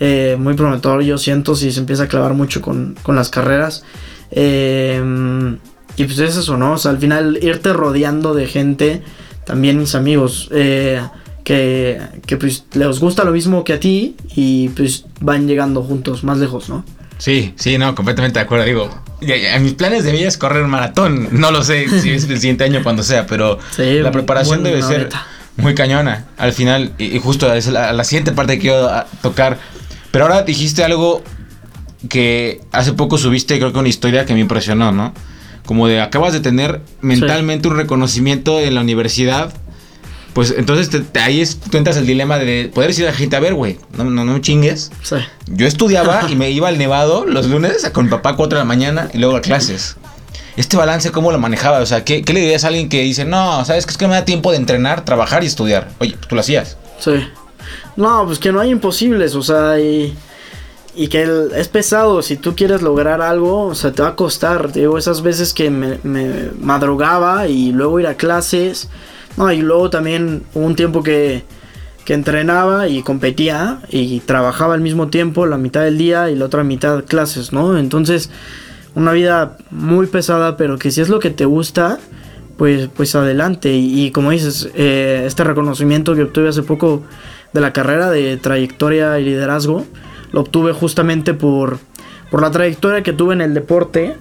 [0.00, 3.84] eh, muy prometedor, yo siento, si se empieza a clavar mucho con, las carreras.
[4.32, 6.72] y pues es eso, ¿no?
[6.72, 9.02] O sea, al final irte rodeando de gente,
[9.44, 15.04] también mis amigos que, que pues les gusta lo mismo que a ti y pues
[15.20, 16.84] van llegando juntos más lejos, ¿no?
[17.18, 18.64] Sí, sí, no, completamente de acuerdo.
[18.64, 18.90] Digo,
[19.26, 21.28] en mis planes de vida es correr un maratón.
[21.32, 25.08] No lo sé si es el siguiente año cuando sea, pero la preparación debe ser
[25.56, 26.26] muy cañona.
[26.38, 28.88] Al final, y, justo es la, siguiente parte que quiero
[29.22, 29.58] tocar.
[30.10, 31.22] Pero ahora dijiste algo
[32.08, 35.14] que hace poco subiste, creo que una historia que me impresionó, ¿no?
[35.64, 39.52] Como de acabas de tener mentalmente un reconocimiento en la universidad
[40.32, 43.40] pues entonces ahí es, tú entras el dilema de poder decir a la gente, a
[43.40, 44.90] ver, güey, no, no, no chingues.
[45.02, 45.16] Sí.
[45.46, 48.60] Yo estudiaba y me iba al Nevado los lunes con mi papá a 4 de
[48.60, 49.96] la mañana y luego a clases.
[50.56, 51.80] Este balance, ¿cómo lo manejaba?
[51.80, 54.14] O sea, ¿qué, le dirías a alguien que dice, no, sabes que es que me
[54.14, 55.90] da tiempo de entrenar, trabajar y estudiar?
[55.98, 56.76] Oye, tú lo hacías.
[56.98, 57.12] Sí.
[57.96, 60.14] No, pues que no hay imposibles, o sea, y,
[60.94, 62.22] y que es pesado.
[62.22, 64.72] Si tú quieres lograr algo, o sea, te va a costar.
[64.72, 68.88] Digo, esas veces que me, me madrugaba y luego ir a clases
[69.36, 71.44] no, y luego también hubo un tiempo que,
[72.04, 76.46] que entrenaba y competía y trabajaba al mismo tiempo, la mitad del día y la
[76.46, 77.78] otra mitad clases, ¿no?
[77.78, 78.30] Entonces,
[78.94, 81.98] una vida muy pesada, pero que si es lo que te gusta,
[82.56, 83.72] pues, pues adelante.
[83.72, 87.02] Y, como dices, eh, este reconocimiento que obtuve hace poco
[87.52, 89.86] de la carrera de trayectoria y liderazgo,
[90.32, 91.78] lo obtuve justamente por,
[92.30, 94.16] por la trayectoria que tuve en el deporte,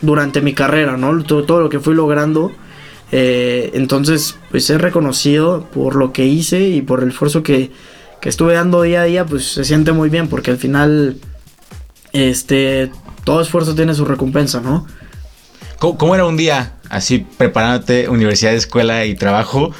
[0.00, 1.22] durante mi carrera, ¿no?
[1.24, 2.52] Todo, todo lo que fui logrando.
[3.10, 7.70] Eh, entonces, pues es reconocido por lo que hice y por el esfuerzo que,
[8.20, 11.16] que estuve dando día a día, pues se siente muy bien porque al final,
[12.12, 12.90] este,
[13.24, 14.86] todo esfuerzo tiene su recompensa, ¿no?
[15.78, 19.70] ¿Cómo, era un día así preparándote universidad, escuela y trabajo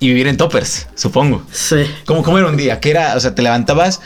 [0.00, 1.42] y vivir en toppers, supongo?
[1.52, 1.84] Sí.
[2.06, 2.80] ¿Cómo, ¿Cómo era un día?
[2.80, 3.14] ¿Qué era?
[3.14, 4.00] O sea, te levantabas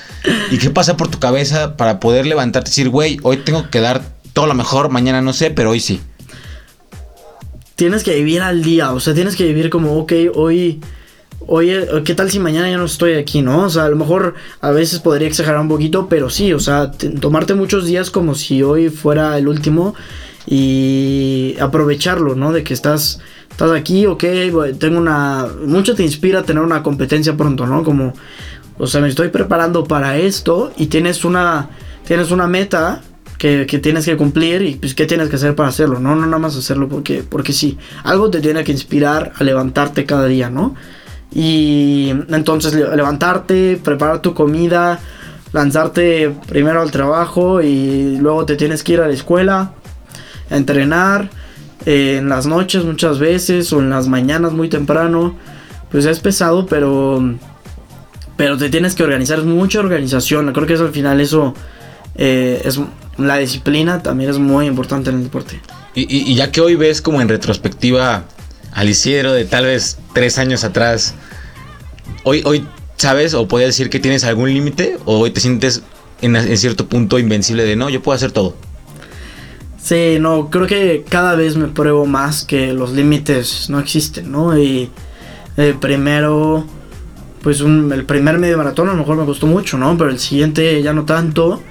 [0.50, 3.80] y qué pasa por tu cabeza para poder levantarte y decir, güey, hoy tengo que
[3.80, 4.02] dar
[4.34, 6.02] todo lo mejor, mañana no sé, pero hoy sí.
[7.78, 10.80] Tienes que vivir al día, o sea, tienes que vivir como, ok, hoy
[11.46, 13.66] oye, ¿qué tal si mañana ya no estoy aquí, no?
[13.66, 16.90] O sea, a lo mejor a veces podría exagerar un poquito, pero sí, o sea,
[16.90, 19.94] tomarte muchos días como si hoy fuera el último
[20.44, 22.50] y aprovecharlo, ¿no?
[22.50, 24.24] De que estás, estás aquí, ok,
[24.80, 25.46] tengo una...
[25.64, 27.84] Mucho te inspira tener una competencia pronto, ¿no?
[27.84, 28.12] Como,
[28.76, 31.70] o sea, me estoy preparando para esto y tienes una,
[32.04, 33.02] tienes una meta
[33.38, 36.14] que, que, tienes que cumplir y pues qué tienes que hacer para hacerlo, ¿no?
[36.16, 40.27] No nada más hacerlo porque, porque sí, algo te tiene que inspirar a levantarte cada
[40.27, 40.74] día, ¿no?
[41.33, 44.98] Y entonces levantarte, preparar tu comida,
[45.53, 49.72] lanzarte primero al trabajo y luego te tienes que ir a la escuela,
[50.51, 51.31] entrenar
[51.87, 55.37] eh, en las noches muchas veces o en las mañanas muy temprano.
[55.90, 57.22] Pues es pesado, pero
[58.37, 60.53] pero te tienes que organizar, es mucha organización.
[60.53, 61.55] Creo que eso al final eso
[62.14, 62.81] eh, es
[63.18, 65.61] la disciplina también es muy importante en el deporte.
[65.94, 68.24] Y, y ya que hoy ves como en retrospectiva
[68.72, 71.14] al Isidro de tal vez tres años atrás,
[72.24, 72.64] hoy, hoy
[72.96, 75.83] sabes o puedes decir que tienes algún límite o hoy te sientes
[76.20, 78.54] en, cierto punto invencible de no, yo puedo hacer todo.
[79.81, 84.59] Sí, no, creo que cada vez me pruebo más que los límites no existen, ¿no?
[84.59, 84.90] Y
[85.57, 86.66] eh, primero,
[87.42, 89.96] pues el primer medio maratón a lo mejor me costó mucho, ¿no?
[89.96, 91.62] Pero el siguiente ya no tanto.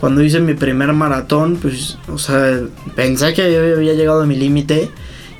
[0.00, 2.60] Cuando hice mi primer maratón, pues, o sea,
[2.94, 4.90] pensé que había llegado a mi límite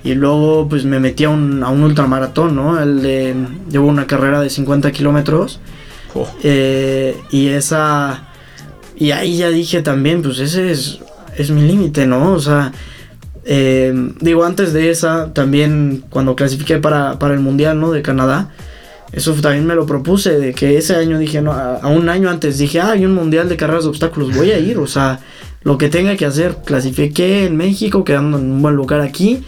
[0.03, 2.81] y luego pues me metí a un, a un ultramaratón, ¿no?
[2.81, 3.35] El de,
[3.71, 5.61] llevo una carrera de 50 kilómetros.
[6.15, 6.29] Oh.
[6.43, 8.25] Eh, y esa...
[8.97, 10.99] Y ahí ya dije también, pues ese es,
[11.37, 12.33] es mi límite, ¿no?
[12.33, 12.73] O sea,
[13.45, 17.93] eh, digo, antes de esa, también cuando clasifiqué para, para, el Mundial, ¿no?
[17.93, 18.51] De Canadá,
[19.13, 22.59] eso también me lo propuse, de que ese año dije, no, a, un año antes
[22.59, 25.21] dije, ah, hay un Mundial de carreras de obstáculos, voy a ir, o sea,
[25.63, 29.43] lo que tenga que hacer, clasifiqué en México, quedando en un buen lugar aquí,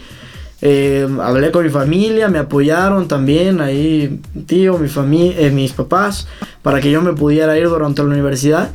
[0.63, 6.27] eh, hablé con mi familia, me apoyaron también, ahí tío, mi familia, eh, mis papás,
[6.61, 8.71] para que yo me pudiera ir durante la universidad.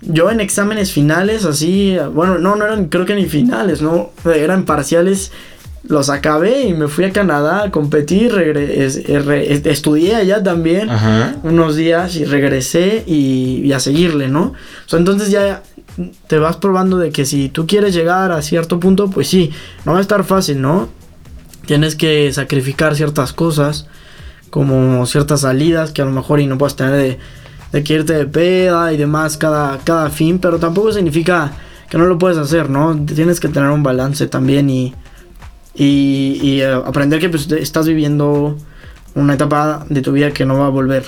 [0.00, 4.64] Yo en exámenes finales, así, bueno, no, no eran, creo que ni finales, no, eran
[4.64, 5.32] parciales.
[5.88, 8.32] Los acabé y me fui a Canadá a competir,
[9.64, 10.88] estudié allá también
[11.42, 14.52] unos días y regresé y, y, a seguirle, ¿no?
[14.52, 15.62] O sea, entonces ya
[16.26, 19.50] te vas probando de que si tú quieres llegar a cierto punto, pues sí,
[19.84, 20.88] no va a estar fácil, ¿no?
[21.68, 23.86] tienes que sacrificar ciertas cosas,
[24.48, 27.18] como ciertas salidas que a lo mejor y no puedes tener de,
[27.72, 31.52] de que irte de peda y demás cada, cada fin, pero tampoco significa
[31.90, 32.96] que no lo puedes hacer, ¿no?
[33.04, 34.94] Tienes que tener un balance también y,
[35.74, 38.56] y, eh, aprender que pues, estás viviendo
[39.14, 41.04] una etapa de tu vida que no va a volver.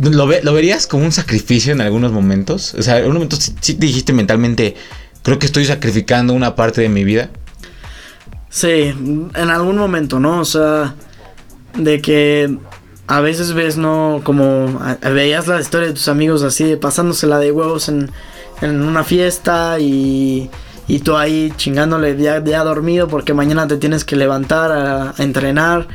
[0.00, 2.74] ¿Lo, ¿Lo, verías como un sacrificio en algunos momentos?
[2.74, 4.76] O sea, en un momento sí dijiste mentalmente,
[5.22, 7.30] creo que estoy sacrificando una parte de mi vida.
[8.48, 8.94] Sí,
[9.34, 10.40] en algún momento, ¿no?
[10.40, 10.94] O sea,
[11.76, 12.58] de que
[13.06, 14.20] a veces ves, ¿no?
[14.24, 18.10] Como veías la historia de tus amigos así, pasándosela de huevos en,
[18.60, 20.50] en una fiesta y,
[20.88, 25.86] y tú ahí chingándole ya, dormido porque mañana te tienes que levantar a, entrenar.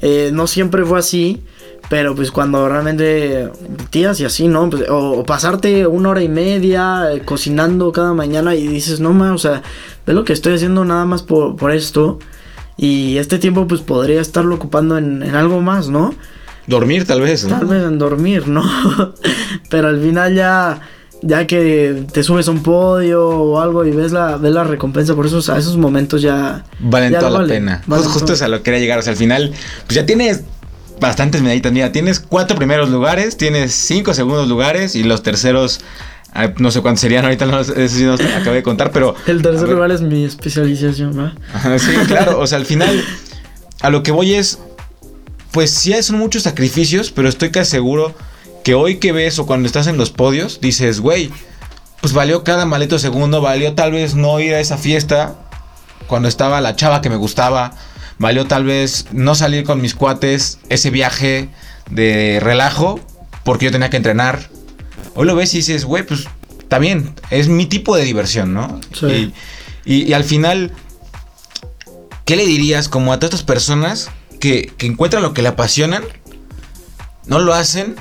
[0.00, 1.42] Eh, no siempre fue así.
[1.90, 3.50] Pero pues cuando realmente
[3.90, 4.68] tías y así, ¿no?
[4.68, 9.30] Pues, o, pasarte una hora y media eh, cocinando cada mañana y dices, no más,
[9.30, 9.62] o sea,
[10.06, 12.18] ve lo que estoy haciendo nada más por, por esto.
[12.76, 16.14] Y este tiempo pues podría estarlo ocupando en, algo más, ¿no?
[16.66, 17.58] Dormir tal vez, ¿no?
[17.58, 18.62] Tal vez en dormir, ¿no?
[19.70, 20.80] Pero al final ya
[21.22, 25.14] ya que te subes a un podio o algo y ves la, ves la recompensa
[25.14, 26.64] por eso, a esos momentos ya...
[26.78, 27.82] Valen toda la pena.
[27.86, 28.98] Justo, es a lo que quería llegar.
[28.98, 29.52] O sea, al final,
[29.86, 30.44] pues ya tienes
[31.00, 31.72] bastantes medallitas.
[31.72, 35.80] Mira, tienes cuatro primeros lugares, tienes cinco segundos lugares y los terceros.
[36.58, 39.14] No sé cuántos serían ahorita, no, sé si no acabé de contar, pero.
[39.26, 41.78] El tercer lugar es mi especialización, ¿va?
[41.78, 42.38] sí, claro.
[42.38, 43.02] O sea, al final,
[43.80, 44.58] a lo que voy es.
[45.50, 48.14] Pues sí, son muchos sacrificios, pero estoy casi seguro
[48.68, 51.30] que hoy que ves o cuando estás en los podios, dices, güey,
[52.02, 55.36] pues valió cada maleto segundo, valió tal vez no ir a esa fiesta
[56.06, 57.72] cuando estaba la chava que me gustaba,
[58.18, 61.48] valió tal vez no salir con mis cuates ese viaje
[61.90, 63.00] de relajo
[63.42, 64.50] porque yo tenía que entrenar.
[65.14, 66.24] Hoy lo ves y dices, güey, pues
[66.68, 68.82] también es mi tipo de diversión, ¿no?
[68.92, 69.32] Sí.
[69.86, 70.72] Y, y- y al final,
[72.26, 76.04] ¿qué le dirías como a todas estas personas que, que encuentran lo que le apasionan,
[77.24, 77.96] no lo hacen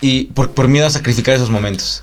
[0.00, 2.02] y por, por miedo a sacrificar esos momentos?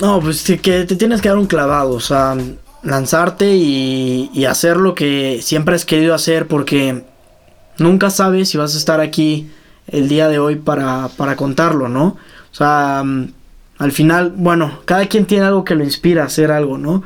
[0.00, 2.36] No, pues que te tienes que dar un clavado, o sea,
[2.82, 7.04] lanzarte y, y hacer lo que siempre has querido hacer porque
[7.78, 9.50] nunca sabes si vas a estar aquí
[9.86, 12.16] el día de hoy para, para contarlo, ¿no?
[12.52, 13.28] O sea, mm,
[13.78, 17.02] al final, bueno, cada quien tiene algo que lo inspira a hacer algo, ¿no?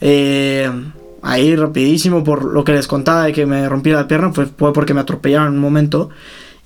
[0.00, 0.70] Eh,
[1.22, 4.72] ahí rapidísimo por lo que les contaba de que me rompí la pierna, fue, fue
[4.72, 6.10] porque me atropellaron en un momento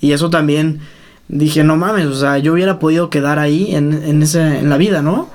[0.01, 0.81] y eso también
[1.31, 4.77] dije, no mames, o sea, yo hubiera podido quedar ahí en, en, ese, en la
[4.77, 5.29] vida, ¿no?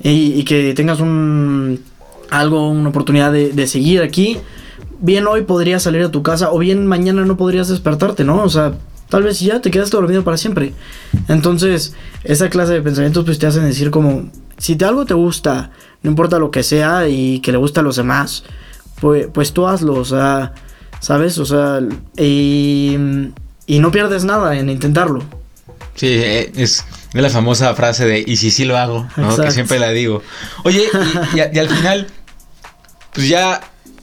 [0.00, 1.80] Y, y que tengas un
[2.30, 4.38] algo, una oportunidad de, de seguir aquí.
[5.00, 8.42] Bien hoy podrías salir a tu casa o bien mañana no podrías despertarte, ¿no?
[8.42, 8.74] O sea,
[9.08, 10.72] tal vez ya te quedaste dormido para siempre.
[11.28, 15.72] Entonces, esa clase de pensamientos pues te hacen decir como, si te algo te gusta,
[16.02, 18.44] no importa lo que sea y que le gusta a los demás,
[19.00, 20.52] pues, pues tú hazlo, o sea,
[21.00, 21.38] ¿sabes?
[21.38, 21.80] O sea,
[22.16, 22.96] y,
[23.66, 25.39] y no pierdes nada en intentarlo.
[26.00, 29.36] Sí, eh, es, la famosa frase de y si sí lo hago, ¿no?
[29.36, 30.22] Que siempre la digo.
[30.64, 30.84] Oye,
[31.34, 32.06] y, y a- y al final,
[33.12, 33.60] pues ya,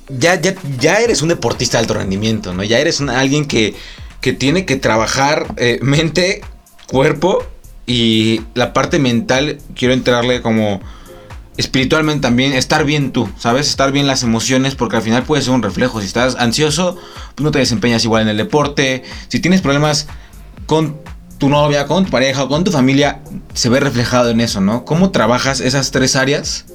[0.08, 2.64] ya, ya, ya eres un deportista de alto rendimiento, ¿no?
[2.64, 3.74] Ya eres un- alguien que,
[4.22, 6.42] que tiene que trabajar eh, mente,
[6.86, 7.44] cuerpo
[7.88, 10.80] y la parte mental, quiero entrarle como
[11.58, 13.68] espiritualmente también, estar bien tú, ¿sabes?
[13.70, 16.00] Estar bien las emociones, porque al final puede ser un reflejo.
[16.00, 16.96] Si estás ansioso,
[17.34, 19.02] pues no te desempeñas igual en el deporte.
[19.30, 20.06] Si tienes problemas
[20.68, 20.98] con
[21.38, 23.20] tu novia, con tu pareja o con tu familia,
[23.54, 24.86] se ve reflejado en eso, ¿no?
[24.86, 26.66] ¿Cómo trabajas esas tres áreas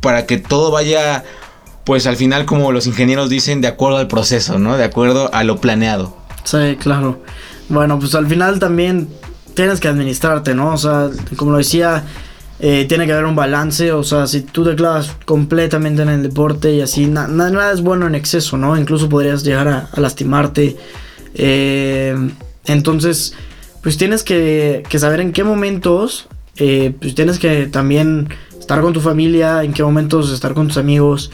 [0.00, 1.24] para que todo vaya,
[1.84, 4.76] pues al final, como los ingenieros dicen, de acuerdo al proceso, ¿no?
[4.76, 6.16] De acuerdo a lo planeado.
[6.44, 7.22] Sí, claro.
[7.68, 9.08] Bueno, pues al final también
[9.54, 10.72] tienes que administrarte, ¿no?
[10.74, 12.04] O sea, como lo decía,
[12.60, 13.92] eh, tiene que haber un balance.
[13.92, 17.72] O sea, si tú te clavas completamente en el deporte y así, na- na- nada
[17.72, 18.76] es bueno en exceso, ¿no?
[18.76, 20.76] Incluso podrías llegar a, a lastimarte.
[21.34, 22.16] Eh,
[22.66, 23.34] entonces,
[23.82, 29.00] pues tienes que, saber en qué momentos, eh, pues tienes que también estar con tu
[29.00, 31.30] familia, en qué momentos estar con tus amigos.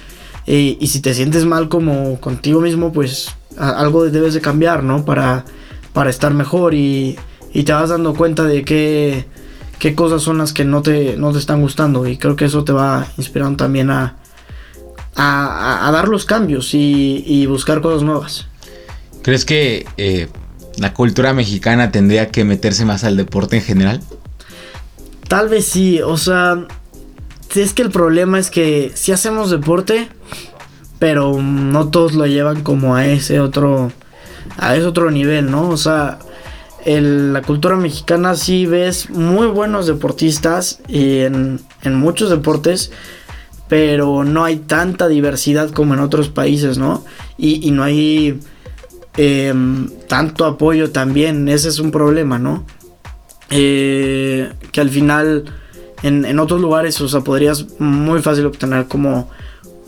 [0.47, 5.05] eh, y si te sientes mal como contigo mismo, pues algo debes de cambiar, ¿no?
[5.05, 5.45] Para,
[5.93, 7.19] para estar mejor y,
[7.53, 9.27] y te vas dando cuenta de qué,
[9.79, 12.07] qué cosas son las que no te, no te están gustando.
[12.07, 14.17] Y creo que eso te va inspirando también a,
[15.17, 18.47] a, a- dar los cambios y, y buscar cosas nuevas.
[19.23, 20.29] ¿Crees que eh,
[20.79, 24.01] la cultura mexicana tendría que meterse más al deporte en general?
[25.29, 26.67] Tal vez sí, o sea,
[27.55, 30.09] es que el problema es que si hacemos deporte,
[30.99, 33.93] pero no todos lo llevan como a ese otro,
[34.57, 35.69] a ese otro nivel, ¿no?
[35.69, 36.19] O sea,
[36.87, 42.91] la cultura mexicana sí ves muy buenos deportistas y en, en muchos deportes,
[43.69, 47.05] pero no hay tanta diversidad como en otros países, ¿no?
[47.37, 48.41] Y no hay
[49.19, 52.65] em, tanto apoyo también, ese es un problema, ¿no?
[53.51, 55.45] eh, que al final
[56.03, 59.31] en, en otros lugares, o sea, podrías muy fácil obtener como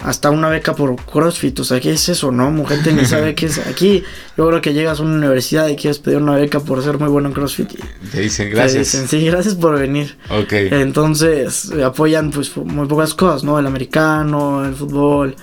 [0.02, 2.64] hasta una beca por CrossFit, o sea, ¿qué es eso, no?
[2.64, 3.58] Gente ni sabe qué es.
[3.68, 4.02] Aquí
[4.36, 7.08] yo creo que llegas a una universidad y quieres pedir una beca por ser muy
[7.10, 7.72] bueno en CrossFit.
[7.74, 8.92] Y Te dicen te gracias.
[8.92, 10.16] dicen, sí, gracias por venir.
[10.30, 10.52] Ok.
[10.52, 13.58] Entonces apoyan pues muy pocas cosas, ¿no?
[13.58, 15.36] El americano, el fútbol.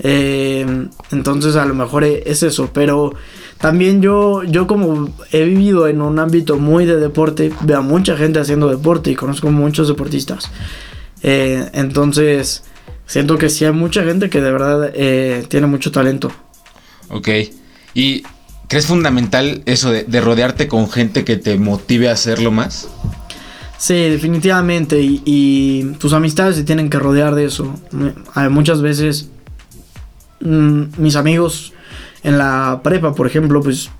[0.00, 3.14] Eh, entonces a lo mejor e- es eso, pero
[3.58, 8.16] también yo, yo como he vivido en un ámbito muy de deporte, veo a mucha
[8.16, 10.50] gente haciendo deporte y conozco muchos deportistas.
[11.22, 12.62] Eh, entonces
[13.06, 16.30] siento que sí hay mucha gente que de verdad eh, tiene mucho talento.
[17.08, 17.28] Ok.
[17.94, 18.22] ¿Y
[18.68, 22.88] crees fundamental eso de, de rodearte con gente que te motive a hacerlo más?
[23.78, 25.00] Sí, definitivamente.
[25.00, 27.74] Y, y tus amistades se tienen que rodear de eso.
[28.34, 29.30] Hay muchas veces
[30.40, 31.72] mm, mis amigos
[32.22, 33.90] en la prepa, por ejemplo, pues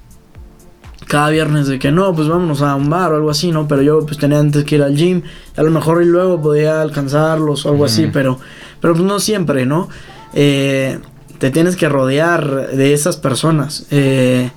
[1.07, 3.67] cada viernes de que no, pues vámonos a un bar o algo así, ¿no?
[3.67, 5.23] Pero yo pues tenía antes que ir al gym.
[5.57, 8.39] a lo mejor y luego podía alcanzarlos o algo así, pero,
[8.81, 9.89] pero pues no siempre, ¿no?
[10.35, 10.99] Eh,
[11.39, 13.87] te tienes que rodear de esas personas.
[13.91, 14.51] Eh,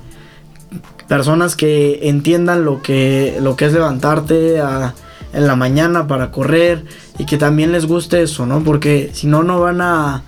[1.07, 4.93] personas que entiendan lo que, lo que es levantarte a-
[5.33, 6.83] en la mañana para correr
[7.17, 8.61] y que también les guste eso, ¿no?
[8.63, 10.23] Porque si no, no van a,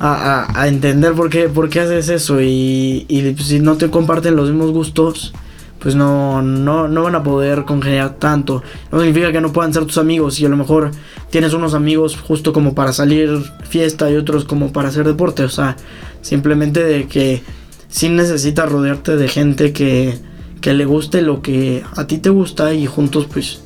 [0.00, 4.36] a, entender por qué, por qué haces eso y, y pues, si no te comparten
[4.36, 5.32] los mismos gustos,
[5.78, 8.62] pues no, no, no van a poder congeniar tanto.
[8.90, 10.90] No significa que no puedan ser tus amigos y a lo mejor
[11.30, 15.44] tienes unos amigos justo como para salir fiesta y otros como para hacer deporte.
[15.44, 15.76] O sea,
[16.20, 17.42] simplemente de que
[17.88, 20.18] sí necesitas rodearte de gente que,
[20.60, 23.62] que le guste lo que a ti te gusta y juntos pues,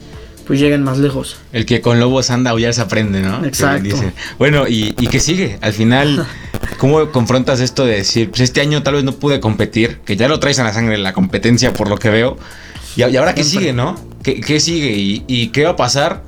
[0.52, 1.38] pues lleguen más lejos.
[1.54, 3.42] El que con lobos anda o ya se aprende, ¿no?
[3.42, 3.96] Exacto.
[4.38, 5.56] Bueno, ¿y, ¿y qué sigue?
[5.62, 6.26] Al final,
[6.76, 10.28] ¿cómo confrontas esto de decir, pues este año tal vez no pude competir, que ya
[10.28, 12.36] lo traes en la sangre la competencia por lo que veo,
[12.96, 13.98] y, ahora qué sigue, ¿no?
[14.22, 14.92] ¿Qué, sigue?
[15.26, 16.22] ¿Y, qué va a pasar?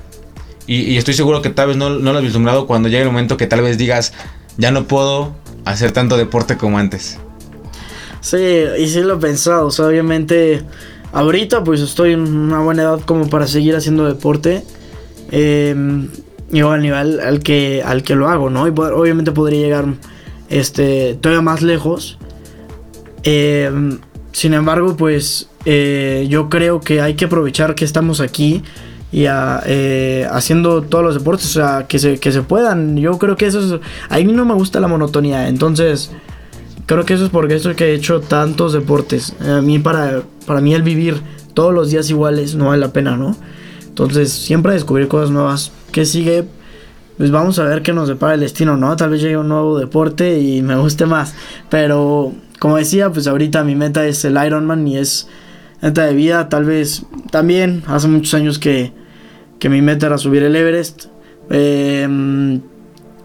[0.65, 3.37] Y, estoy seguro que tal vez no, no lo has vislumbrado cuando llegue el momento
[3.37, 4.11] que tal vez digas,
[4.57, 7.19] ya no puedo hacer tanto deporte como antes.
[8.21, 10.63] Sí, y sí lo he pensado, o sea, obviamente
[11.15, 14.63] ahorita pues estoy en una buena edad como para seguir haciendo deporte.
[15.31, 15.73] Eh,
[16.53, 18.67] al nivel al que, al que lo hago, ¿no?
[18.67, 19.85] Y obviamente podría llegar
[20.49, 22.17] este, todavía más lejos.
[23.23, 23.99] Em,
[24.31, 28.61] sin embargo, pues eh, yo creo que hay que aprovechar que estamos aquí
[29.11, 32.97] y eh, haciendo todos los deportes, o sea, que se, que se puedan.
[32.97, 33.81] Yo creo que eso es...
[34.09, 36.11] A mí no me gusta la monotonía, entonces
[36.85, 39.33] creo que eso es porque eso que he hecho tantos deportes.
[39.41, 41.21] A mí para, para mí el vivir
[41.53, 43.35] todos los días iguales no vale la pena, ¿no?
[43.87, 45.71] Entonces siempre descubrir cosas nuevas.
[45.91, 46.45] ¿Qué sigue?
[47.17, 48.95] Pues vamos a ver qué nos depara el destino, ¿no?
[48.97, 51.33] Tal vez llegue un nuevo deporte y me guste más.
[51.69, 55.27] Pero como decía, pues ahorita mi meta es el Ironman y es
[55.81, 56.49] meta de vida.
[56.49, 58.91] Tal vez también hace muchos años que,
[59.59, 61.05] que mi meta era subir el Everest.
[61.49, 62.61] Em,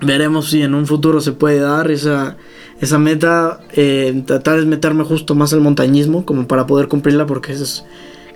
[0.02, 2.36] veremos si en un futuro se puede dar esa,
[2.80, 3.60] esa meta.
[3.72, 7.84] Eh, tratar de meterme justo más al montañismo como para poder cumplirla porque eso es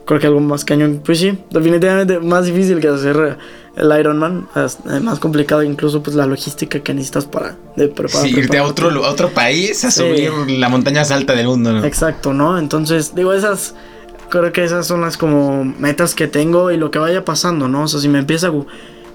[0.05, 1.01] creo que algo más cañón.
[1.05, 3.39] Pues sí, definitivamente más difícil que hacer
[3.77, 8.27] el Ironman, eh, más complicado incluso pues la logística que necesitas para de preparar.
[8.27, 11.85] Sí, irte a otro, otro país a subir la montaña más alta del mundo, ¿no?
[11.85, 12.59] Exacto, ¿no?
[12.59, 13.75] Entonces, digo, esas
[14.29, 17.85] creo que esas son las como metas que tengo y lo que vaya pasando, ¿no?
[17.85, 18.53] O sea, si me empieza a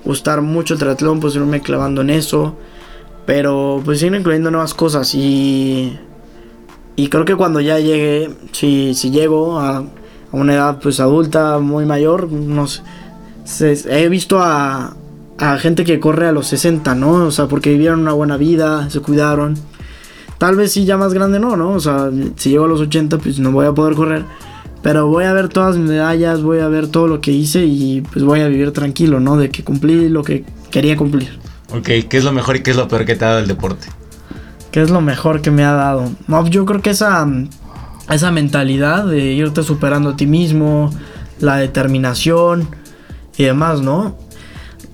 [0.05, 2.55] gustar mucho el triatlón, pues irme clavando en eso.
[3.25, 5.97] Pero pues ir incluyendo nuevas cosas y...
[6.95, 9.85] Y creo que cuando ya llegue, si, si llego a, a
[10.31, 12.81] una edad pues adulta, muy mayor, no sé,
[13.89, 14.97] he visto a,
[15.37, 17.25] a gente que corre a los 60, ¿no?
[17.25, 19.55] O sea, porque vivieron una buena vida, se cuidaron.
[20.37, 21.71] Tal vez sí ya más grande no, ¿no?
[21.71, 24.25] O sea, si llego a los 80 pues no voy a poder correr.
[24.81, 28.01] Pero voy a ver todas mis medallas, voy a ver todo lo que hice y
[28.01, 29.35] pues voy a vivir tranquilo, ¿no?
[29.35, 31.37] De que cumplí lo que quería cumplir.
[31.73, 33.47] Ok, ¿qué es lo mejor y qué es lo peor que te ha dado el
[33.47, 33.87] deporte?
[34.71, 36.09] ¿Qué es lo mejor que me ha dado?
[36.27, 37.27] No, yo creo que esa,
[38.09, 40.91] esa mentalidad de irte superando a ti mismo,
[41.39, 42.69] la determinación
[43.37, 44.17] y demás, ¿no?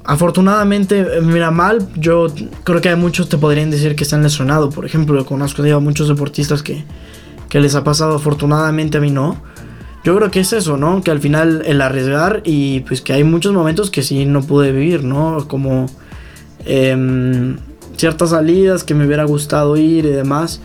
[0.03, 2.27] Afortunadamente, mira, mal, yo
[2.63, 4.73] creo que hay muchos te podrían decir que están lesionados.
[4.73, 6.86] Por ejemplo, conozco a muchos deportistas que,
[7.49, 9.38] que les ha pasado, afortunadamente a mí no
[10.05, 11.01] yo creo que es eso, ¿no?
[11.01, 14.71] Que al final el arriesgar y pues que hay muchos momentos que sí no pude
[14.71, 15.47] vivir, ¿no?
[15.47, 15.87] Como
[16.63, 17.57] em,
[17.97, 20.61] ciertas salidas que me hubiera gustado ir y demás.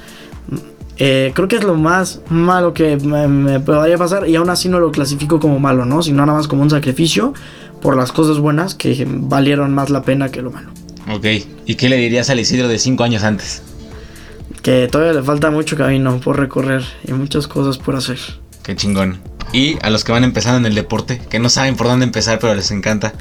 [0.98, 4.68] Eh, creo que es lo más malo que me, me podría pasar y aún así
[4.68, 6.02] no lo clasifico como malo, ¿no?
[6.02, 7.32] Sino nada más como un sacrificio
[7.80, 10.68] por las cosas buenas que valieron más la pena que lo malo.
[11.10, 11.24] Ok,
[11.64, 13.62] ¿y qué le dirías al Isidro de cinco años antes?
[14.60, 18.18] Que todavía le falta mucho camino por recorrer y muchas cosas por hacer.
[18.62, 19.20] Qué chingón.
[19.52, 22.38] Y a los que van empezando en el deporte, que no saben por dónde empezar,
[22.38, 23.14] pero les encanta.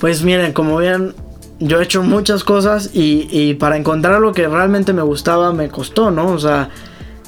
[0.00, 1.14] Pues miren, como ven,
[1.58, 6.10] yo he hecho muchas cosas y, para encontrar lo que realmente me gustaba me costó,
[6.10, 6.28] ¿no?
[6.28, 6.70] O sea,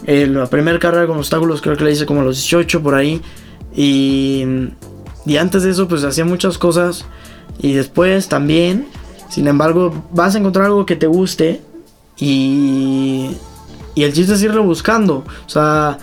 [0.06, 2.94] eh, la primera carrera con obstáculos creo que la hice como a los 18 por
[2.94, 3.20] ahí.
[3.74, 4.44] Y,
[5.26, 7.04] y antes de eso pues hacía muchas cosas
[7.58, 8.88] y después también.
[9.28, 11.62] Sin embargo, vas a encontrar algo que te guste
[12.18, 13.36] y,
[13.94, 15.24] y el chiste es irlo buscando.
[15.46, 15.98] O sea,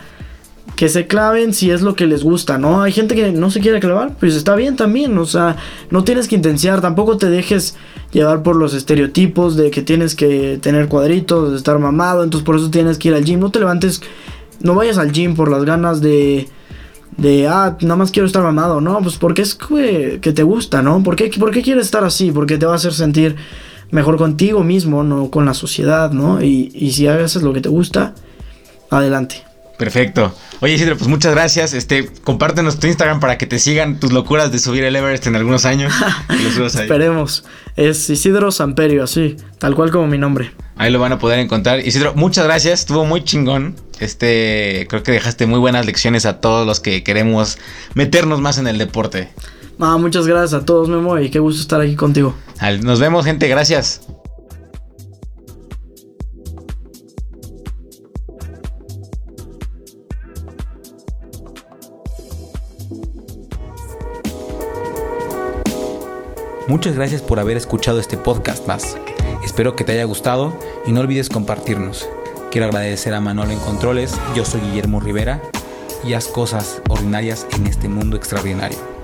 [0.80, 2.82] que se claven si es lo que les gusta, ¿no?
[2.82, 5.58] Hay gente que no se quiere clavar, pues está bien también, o sea,
[5.90, 7.76] no tienes que intensiar, tampoco te dejes
[8.14, 12.56] llevar por los estereotipos de que tienes que tener cuadritos, de estar mamado, entonces por
[12.56, 14.02] eso tienes que ir al gym, no te levantes,
[14.62, 16.48] no vayas al gym por las ganas de
[17.18, 21.04] de ah, nada más quiero estar mamado, no, pues porque es que, te gusta, ¿no?
[21.04, 22.32] ¿Por qué, ¿Por qué quieres estar así?
[22.32, 23.36] Porque te va a hacer sentir
[23.92, 26.42] mejor contigo mismo, no con la sociedad, ¿no?
[26.42, 28.16] Y, y si haces lo que te gusta,
[28.90, 29.49] adelante.
[29.80, 30.36] Perfecto.
[30.60, 31.74] Oye Isidro, pues muchas gracias.
[31.74, 35.38] Este, compártenos tu Instagram para que te sigan tus locuras de subir el Everest en
[35.38, 35.94] algunos años.
[36.66, 37.46] Esperemos.
[37.78, 40.52] Es Isidro Samperio, así, tal cual como mi nombre.
[40.76, 41.80] Ahí lo van a poder encontrar.
[41.80, 42.82] Isidro, muchas gracias.
[42.82, 43.78] Estuvo muy chingón.
[44.02, 47.58] Este, creo que dejaste muy buenas lecciones a todos los que queremos
[47.94, 49.30] meternos más en el deporte.
[49.80, 52.36] Ah, muchas gracias a todos, Memo, y qué gusto estar aquí contigo.
[52.82, 53.48] Nos vemos, gente.
[53.48, 54.02] Gracias.
[66.70, 68.96] Muchas gracias por haber escuchado este podcast más.
[69.44, 70.54] Espero que te haya gustado
[70.86, 72.08] y no olvides compartirnos.
[72.52, 75.42] Quiero agradecer a Manolo en Controles, yo soy Guillermo Rivera
[76.04, 78.99] y haz cosas ordinarias en este mundo extraordinario.